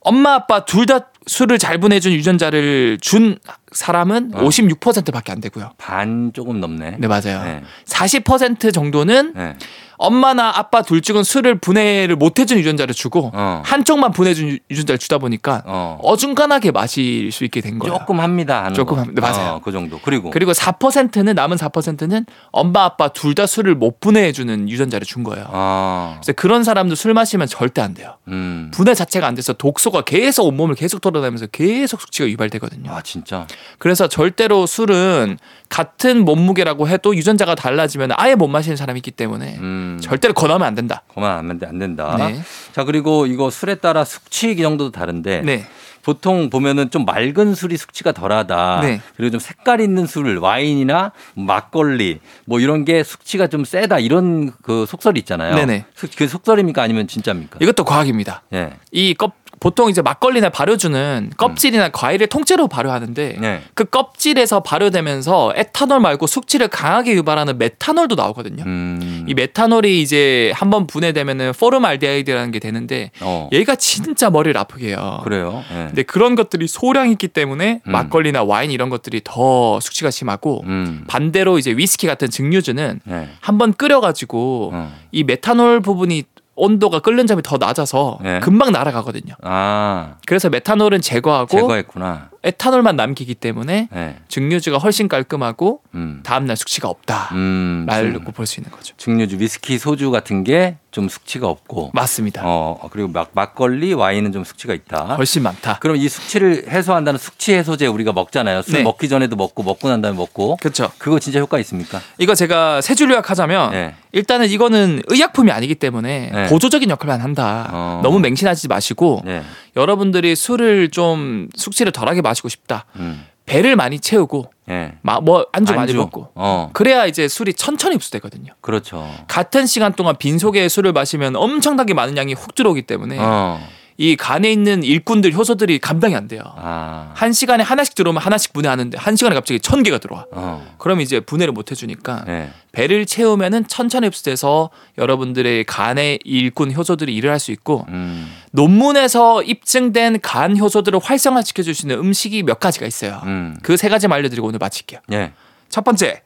엄마 0.00 0.34
아빠 0.34 0.64
둘 0.64 0.86
다 0.86 1.10
술을 1.28 1.58
잘 1.58 1.78
분해준 1.78 2.12
유전자를 2.12 2.98
준 3.00 3.38
사람은 3.70 4.30
어. 4.34 4.40
56%밖에 4.44 5.30
안 5.30 5.40
되고요. 5.40 5.70
반 5.78 6.32
조금 6.34 6.58
넘네. 6.60 6.96
네 6.98 7.06
맞아요. 7.06 7.42
네. 7.44 7.62
40% 7.86 8.72
정도는 8.72 9.34
네. 9.36 9.56
엄마나 10.00 10.52
아빠 10.56 10.82
둘 10.82 11.02
중은 11.02 11.24
술을 11.24 11.58
분해를 11.58 12.14
못 12.14 12.38
해준 12.38 12.56
유전자를 12.58 12.94
주고 12.94 13.32
어. 13.34 13.62
한쪽만 13.64 14.12
분해준 14.12 14.48
유- 14.48 14.58
유전자를 14.70 14.96
주다 14.98 15.18
보니까 15.18 15.62
어. 15.66 15.98
어중간하게 16.02 16.70
마실 16.70 17.32
수 17.32 17.44
있게 17.44 17.60
된 17.60 17.78
거예요. 17.80 17.98
조금 17.98 18.20
합니다. 18.20 18.72
조금 18.72 18.94
거. 18.96 19.02
합니다. 19.02 19.20
맞아요. 19.20 19.54
어, 19.54 19.60
그 19.62 19.72
정도. 19.72 19.98
그리고 20.02 20.30
그리고 20.30 20.52
4%는 20.52 21.34
남은 21.34 21.56
4%는 21.56 22.26
엄마 22.52 22.84
아빠 22.84 23.08
둘 23.08 23.34
다 23.34 23.46
술을 23.46 23.74
못 23.74 24.00
분해해주는 24.00 24.68
유전자를 24.68 25.04
준 25.06 25.22
거예요. 25.24 25.46
아. 25.52 26.14
그래서 26.20 26.32
그런 26.32 26.64
사람도 26.64 26.94
술 26.94 27.12
마시면 27.14 27.46
절대 27.48 27.82
안 27.82 27.92
돼요. 27.94 28.14
음. 28.28 28.70
분해 28.72 28.94
자체가 28.94 29.26
안 29.26 29.34
돼서 29.34 29.52
독소가 29.52 30.02
계속 30.02 30.46
온몸을 30.46 30.74
계속 30.76 31.00
돌아 31.00 31.17
다니면서 31.20 31.46
계속 31.46 32.00
숙취가 32.00 32.28
유발되거든요. 32.28 32.90
아, 32.90 33.02
진짜. 33.02 33.46
그래서 33.78 34.08
절대로 34.08 34.66
술은 34.66 35.38
같은 35.68 36.24
몸무게라고 36.24 36.88
해도 36.88 37.14
유전자가 37.14 37.54
달라지면 37.54 38.10
아예 38.16 38.34
못 38.34 38.48
마시는 38.48 38.76
사람이 38.76 38.98
있기 38.98 39.10
때문에 39.10 39.56
음. 39.58 39.98
절대로 40.02 40.34
권하면 40.34 40.66
안 40.66 40.74
된다. 40.74 41.02
그만 41.14 41.50
안, 41.50 41.78
된다. 41.78 42.16
네. 42.18 42.40
자, 42.72 42.84
그리고 42.84 43.26
이거 43.26 43.50
술에 43.50 43.74
따라 43.76 44.04
숙취 44.04 44.56
정도도 44.56 44.90
다른데 44.92 45.42
네. 45.42 45.66
보통 46.02 46.48
보면은 46.48 46.90
좀 46.90 47.04
맑은 47.04 47.54
술이 47.54 47.76
숙취가 47.76 48.12
덜하다. 48.12 48.80
네. 48.80 49.00
그리고 49.16 49.32
좀 49.32 49.40
색깔 49.40 49.80
있는 49.82 50.06
술, 50.06 50.38
와인이나 50.38 51.12
막걸리 51.34 52.20
뭐 52.46 52.60
이런 52.60 52.84
게 52.86 53.02
숙취가 53.02 53.48
좀 53.48 53.64
세다 53.64 53.98
이런 53.98 54.52
그 54.62 54.86
속설이 54.86 55.18
있잖아요. 55.20 55.54
네네. 55.56 55.84
속- 55.94 56.10
그 56.16 56.26
속설입니까 56.28 56.82
아니면 56.82 57.08
진짜입니까? 57.08 57.58
이것도 57.60 57.84
과학입니다. 57.84 58.42
예. 58.54 58.70
이 58.90 59.12
껍, 59.14 59.32
보통 59.60 59.90
이제 59.90 60.02
막걸리나 60.02 60.50
발효주는 60.50 61.32
껍질이나 61.36 61.88
과일을 61.90 62.28
통째로 62.28 62.68
발효하는데 62.68 63.34
음. 63.36 63.40
네. 63.40 63.62
그 63.74 63.84
껍질에서 63.84 64.60
발효되면서 64.60 65.52
에탄올 65.56 66.00
말고 66.00 66.26
숙취를 66.26 66.68
강하게 66.68 67.14
유발하는 67.14 67.58
메탄올도 67.58 68.14
나오거든요. 68.14 68.64
음. 68.64 69.24
이 69.28 69.34
메탄올이 69.34 70.00
이제 70.00 70.52
한번 70.54 70.86
분해되면은 70.86 71.52
포름알데하이드라는 71.58 72.50
게 72.50 72.58
되는데 72.58 73.10
어. 73.20 73.48
얘가 73.52 73.74
진짜 73.76 74.30
머리를 74.30 74.58
아프게 74.58 74.88
해요. 74.88 75.20
그래요. 75.24 75.62
예. 75.70 75.86
근데 75.86 76.02
그런 76.02 76.34
것들이 76.34 76.68
소량이 76.68 77.12
있기 77.12 77.28
때문에 77.28 77.80
음. 77.86 77.92
막걸리나 77.92 78.44
와인 78.44 78.70
이런 78.70 78.88
것들이 78.90 79.20
더 79.24 79.80
숙취가 79.80 80.10
심하고 80.10 80.62
음. 80.66 81.04
반대로 81.08 81.58
이제 81.58 81.72
위스키 81.72 82.06
같은 82.06 82.30
증류주는 82.30 83.00
예. 83.08 83.28
한번 83.40 83.72
끓여가지고 83.72 84.70
어. 84.72 84.92
이 85.12 85.24
메탄올 85.24 85.80
부분이 85.80 86.24
온도가 86.58 86.98
끓는 87.00 87.26
점이 87.26 87.42
더 87.42 87.56
낮아서 87.56 88.18
네. 88.22 88.40
금방 88.40 88.72
날아가거든요. 88.72 89.34
아, 89.42 90.16
그래서 90.26 90.50
메탄올은 90.50 91.00
제거하고 91.00 91.56
제거했구나. 91.56 92.30
에탄올만 92.48 92.96
남기기 92.96 93.34
때문에 93.34 93.88
예. 93.94 94.16
증류주가 94.28 94.78
훨씬 94.78 95.06
깔끔하고 95.08 95.80
음. 95.94 96.20
다음날 96.24 96.56
숙취가 96.56 96.88
없다. 96.88 97.28
음. 97.32 97.84
말고 97.86 98.32
볼 98.32 98.46
수 98.46 98.58
있는 98.60 98.70
거죠. 98.72 98.94
증류주, 98.96 99.36
위스키, 99.38 99.78
소주 99.78 100.10
같은 100.10 100.42
게 100.44 100.76
좀 100.90 101.06
숙취가 101.08 101.46
없고. 101.46 101.90
맞습니다. 101.92 102.42
어, 102.46 102.88
그리고 102.90 103.08
막 103.08 103.30
막걸리, 103.34 103.92
와인은 103.92 104.32
좀 104.32 104.42
숙취가 104.42 104.72
있다. 104.72 105.16
훨씬 105.16 105.42
많다. 105.42 105.78
그럼 105.80 105.96
이 105.96 106.08
숙취를 106.08 106.64
해소한다는 106.70 107.18
숙취 107.18 107.52
해소제 107.52 107.86
우리가 107.86 108.12
먹잖아요. 108.14 108.62
술 108.62 108.78
네. 108.78 108.82
먹기 108.82 109.08
전에도 109.10 109.36
먹고 109.36 109.62
먹고 109.62 109.88
난 109.90 110.00
다음에 110.00 110.16
먹고. 110.16 110.56
그렇죠. 110.56 110.90
그거 110.96 111.18
진짜 111.18 111.40
효과 111.40 111.58
있습니까? 111.58 112.00
이거 112.16 112.34
제가 112.34 112.80
세 112.80 112.94
줄 112.94 113.10
요약하자면 113.10 113.70
네. 113.70 113.94
일단은 114.12 114.48
이거는 114.48 115.02
의약품이 115.08 115.52
아니기 115.52 115.74
때문에 115.74 116.30
네. 116.32 116.46
보조적인 116.48 116.88
역할만 116.88 117.20
한다. 117.20 117.68
어. 117.70 118.00
너무 118.02 118.18
맹신하지 118.18 118.66
마시고 118.68 119.22
네. 119.26 119.42
여러분들이 119.76 120.34
술을 120.34 120.88
좀 120.88 121.48
숙취를 121.54 121.92
덜하게 121.92 122.22
마시 122.22 122.37
고 122.42 122.48
싶다. 122.48 122.84
음. 122.96 123.24
배를 123.46 123.76
많이 123.76 123.98
채우고 123.98 124.50
예. 124.68 124.92
마- 125.00 125.20
뭐 125.20 125.46
안주 125.52 125.72
많이 125.72 125.82
안주. 125.90 125.96
먹고 125.96 126.30
어. 126.34 126.68
그래야 126.74 127.06
이제 127.06 127.28
술이 127.28 127.54
천천히 127.54 127.94
흡수되거든요. 127.94 128.52
그렇죠. 128.60 129.08
같은 129.26 129.64
시간 129.66 129.94
동안 129.94 130.16
빈 130.18 130.38
속에 130.38 130.68
술을 130.68 130.92
마시면 130.92 131.34
엄청나게 131.36 131.94
많은 131.94 132.16
양이 132.18 132.34
훅 132.34 132.54
들어오기 132.54 132.82
때문에 132.82 133.16
어. 133.18 133.58
이 134.00 134.14
간에 134.14 134.52
있는 134.52 134.84
일꾼들 134.84 135.32
효소들이 135.34 135.80
감당이 135.80 136.14
안 136.14 136.28
돼요. 136.28 136.42
아. 136.56 137.10
한 137.14 137.32
시간에 137.32 137.64
하나씩 137.64 137.94
들어오면 137.96 138.22
하나씩 138.22 138.52
분해하는데 138.52 138.96
한 138.96 139.16
시간에 139.16 139.34
갑자기 139.34 139.58
천 139.58 139.82
개가 139.82 139.98
들어와. 139.98 140.26
어. 140.30 140.74
그럼 140.78 141.00
이제 141.00 141.18
분해를 141.18 141.52
못 141.52 141.70
해주니까 141.72 142.24
네. 142.26 142.50
배를 142.70 143.06
채우면은 143.06 143.66
천천히 143.66 144.06
흡수돼서 144.06 144.70
여러분들의 144.98 145.64
간의 145.64 146.20
일꾼 146.22 146.72
효소들이 146.72 147.12
일을 147.16 147.30
할 147.30 147.40
수 147.40 147.50
있고 147.50 147.86
음. 147.88 148.30
논문에서 148.52 149.42
입증된 149.42 150.20
간 150.20 150.56
효소들을 150.58 150.98
활성화시켜 151.02 151.62
줄 151.62 151.74
수 151.74 151.86
있는 151.86 151.98
음식이 151.98 152.42
몇 152.42 152.58
가지가 152.60 152.86
있어요. 152.86 153.20
음. 153.24 153.56
그세 153.62 153.88
가지만 153.88 154.16
알려드리고 154.18 154.46
오늘 154.48 154.58
마칠게요. 154.58 155.00
예. 155.12 155.32
첫 155.68 155.84
번째 155.84 156.22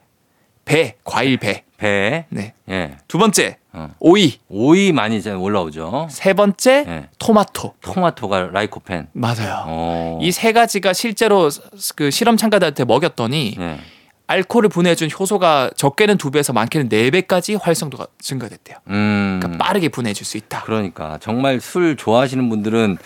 배, 0.65 0.95
과일 1.03 1.37
배. 1.37 1.63
배. 1.77 2.25
네. 2.29 2.53
예. 2.69 2.97
두 3.09 3.17
번째, 3.17 3.57
어. 3.73 3.89
오이. 3.99 4.39
오이 4.47 4.93
많이 4.93 5.17
이제 5.17 5.31
올라오죠. 5.31 6.07
세 6.09 6.31
번째, 6.33 6.85
예. 6.87 7.09
토마토. 7.19 7.73
토마토가 7.81 8.49
라이코펜. 8.53 9.09
맞아요. 9.11 9.63
어. 9.67 10.19
이세 10.21 10.53
가지가 10.53 10.93
실제로 10.93 11.49
그 11.97 12.09
실험 12.09 12.37
참가자한테 12.37 12.85
먹였더니 12.85 13.57
예. 13.59 13.79
알코올을 14.27 14.69
분해해준 14.69 15.09
효소가 15.17 15.71
적게는 15.75 16.17
두 16.17 16.31
배에서 16.31 16.53
많게는 16.53 16.89
네 16.89 17.11
배까지 17.11 17.55
활성도가 17.55 18.07
증가됐대요. 18.19 18.77
음. 18.87 19.39
그러니까 19.41 19.63
빠르게 19.63 19.89
분해해줄 19.89 20.25
수 20.25 20.37
있다. 20.37 20.63
그러니까 20.63 21.17
정말 21.21 21.59
술 21.59 21.95
좋아하시는 21.97 22.49
분들은 22.49 22.97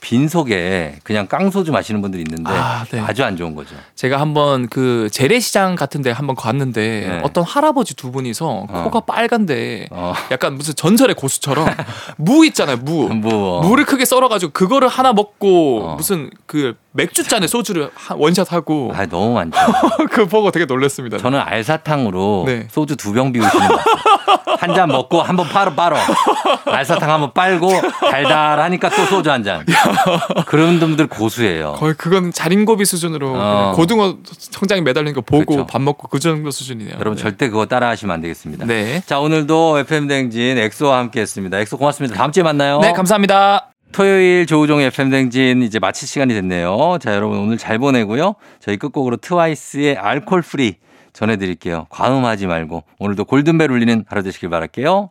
빈속에 0.00 0.96
그냥 1.02 1.26
깡소주 1.26 1.72
마시는 1.72 2.00
분들이 2.00 2.22
있는데 2.22 2.52
아, 2.52 2.84
네. 2.90 3.00
아주 3.00 3.24
안 3.24 3.36
좋은 3.36 3.54
거죠. 3.54 3.74
제가 3.94 4.20
한번 4.20 4.68
그 4.68 5.08
재래시장 5.10 5.74
같은 5.74 6.02
데 6.02 6.10
한번 6.10 6.36
갔는데 6.36 7.06
네. 7.08 7.20
어떤 7.24 7.44
할아버지 7.44 7.94
두 7.96 8.12
분이서 8.12 8.66
어. 8.68 8.82
코가 8.84 9.00
빨간데 9.00 9.88
어. 9.90 10.14
약간 10.30 10.54
무슨 10.54 10.74
전설의 10.74 11.14
고수처럼 11.16 11.66
무 12.18 12.44
있잖아요 12.46 12.76
무 12.78 13.08
뭐 13.16 13.62
무를 13.62 13.84
크게 13.84 14.04
썰어 14.04 14.28
가지고 14.28 14.52
그거를 14.52 14.88
하나 14.88 15.12
먹고 15.12 15.82
어. 15.84 15.94
무슨 15.96 16.30
그 16.46 16.76
맥주잔에 16.92 17.46
소주를 17.46 17.90
한- 17.94 18.16
원샷 18.18 18.52
하고 18.52 18.92
아 18.94 19.06
너무 19.06 19.34
많죠. 19.34 19.58
그거 20.10 20.26
보고 20.26 20.50
되게 20.50 20.64
놀랐습니다. 20.66 21.18
저는 21.18 21.40
알사탕으로 21.40 22.44
네. 22.46 22.68
소주 22.70 22.96
두 22.96 23.12
병 23.12 23.32
비우시는 23.32 23.68
거 23.68 23.76
한 24.58 24.74
잔 24.74 24.88
먹고 24.88 25.20
한번 25.22 25.46
빨어 25.48 25.74
빨어 25.74 25.96
알사탕 26.64 27.10
한번 27.10 27.32
빨고 27.34 27.68
달달하니까 28.10 28.88
또 28.88 29.04
소주 29.06 29.30
한 29.30 29.42
잔. 29.44 29.64
그런 30.46 30.78
분들 30.78 31.06
고수예요. 31.06 31.74
거의 31.74 31.94
그건 31.94 32.32
자린고비 32.32 32.84
수준으로 32.84 33.34
어. 33.36 33.72
고등어 33.74 34.18
천장에 34.50 34.80
매달린 34.80 35.14
거 35.14 35.20
보고 35.20 35.44
그렇죠. 35.44 35.66
밥 35.66 35.82
먹고 35.82 36.08
그 36.08 36.18
정도 36.18 36.50
수준이네요. 36.50 36.94
여러분 36.94 37.16
네. 37.16 37.22
절대 37.22 37.48
그거 37.48 37.66
따라 37.66 37.88
하시면 37.88 38.14
안 38.14 38.20
되겠습니다. 38.20 38.66
네. 38.66 39.02
자 39.06 39.18
오늘도 39.20 39.78
FM 39.80 40.08
댕진 40.08 40.58
엑소와 40.58 40.98
함께 40.98 41.20
했습니다. 41.20 41.58
엑소 41.60 41.78
고맙습니다. 41.78 42.16
다음 42.16 42.32
주에 42.32 42.42
만나요. 42.42 42.80
네 42.80 42.92
감사합니다. 42.92 43.70
토요일 43.92 44.46
조우종의 44.46 44.86
FM 44.88 45.10
댕진 45.10 45.62
이제 45.62 45.78
마칠 45.78 46.06
시간이 46.06 46.34
됐네요. 46.34 46.98
자, 47.00 47.14
여러분 47.14 47.38
오늘 47.38 47.56
잘 47.56 47.78
보내고요. 47.78 48.34
저희 48.60 48.76
끝곡으로 48.76 49.16
트와이스의 49.16 49.96
Alcohol-Free 49.96 50.76
전해드릴게요. 51.14 51.86
과음하지 51.88 52.46
말고 52.46 52.84
오늘도 52.98 53.24
골든벨 53.24 53.70
울리는 53.70 54.04
하루 54.06 54.22
되시길 54.22 54.50
바랄게요. 54.50 55.10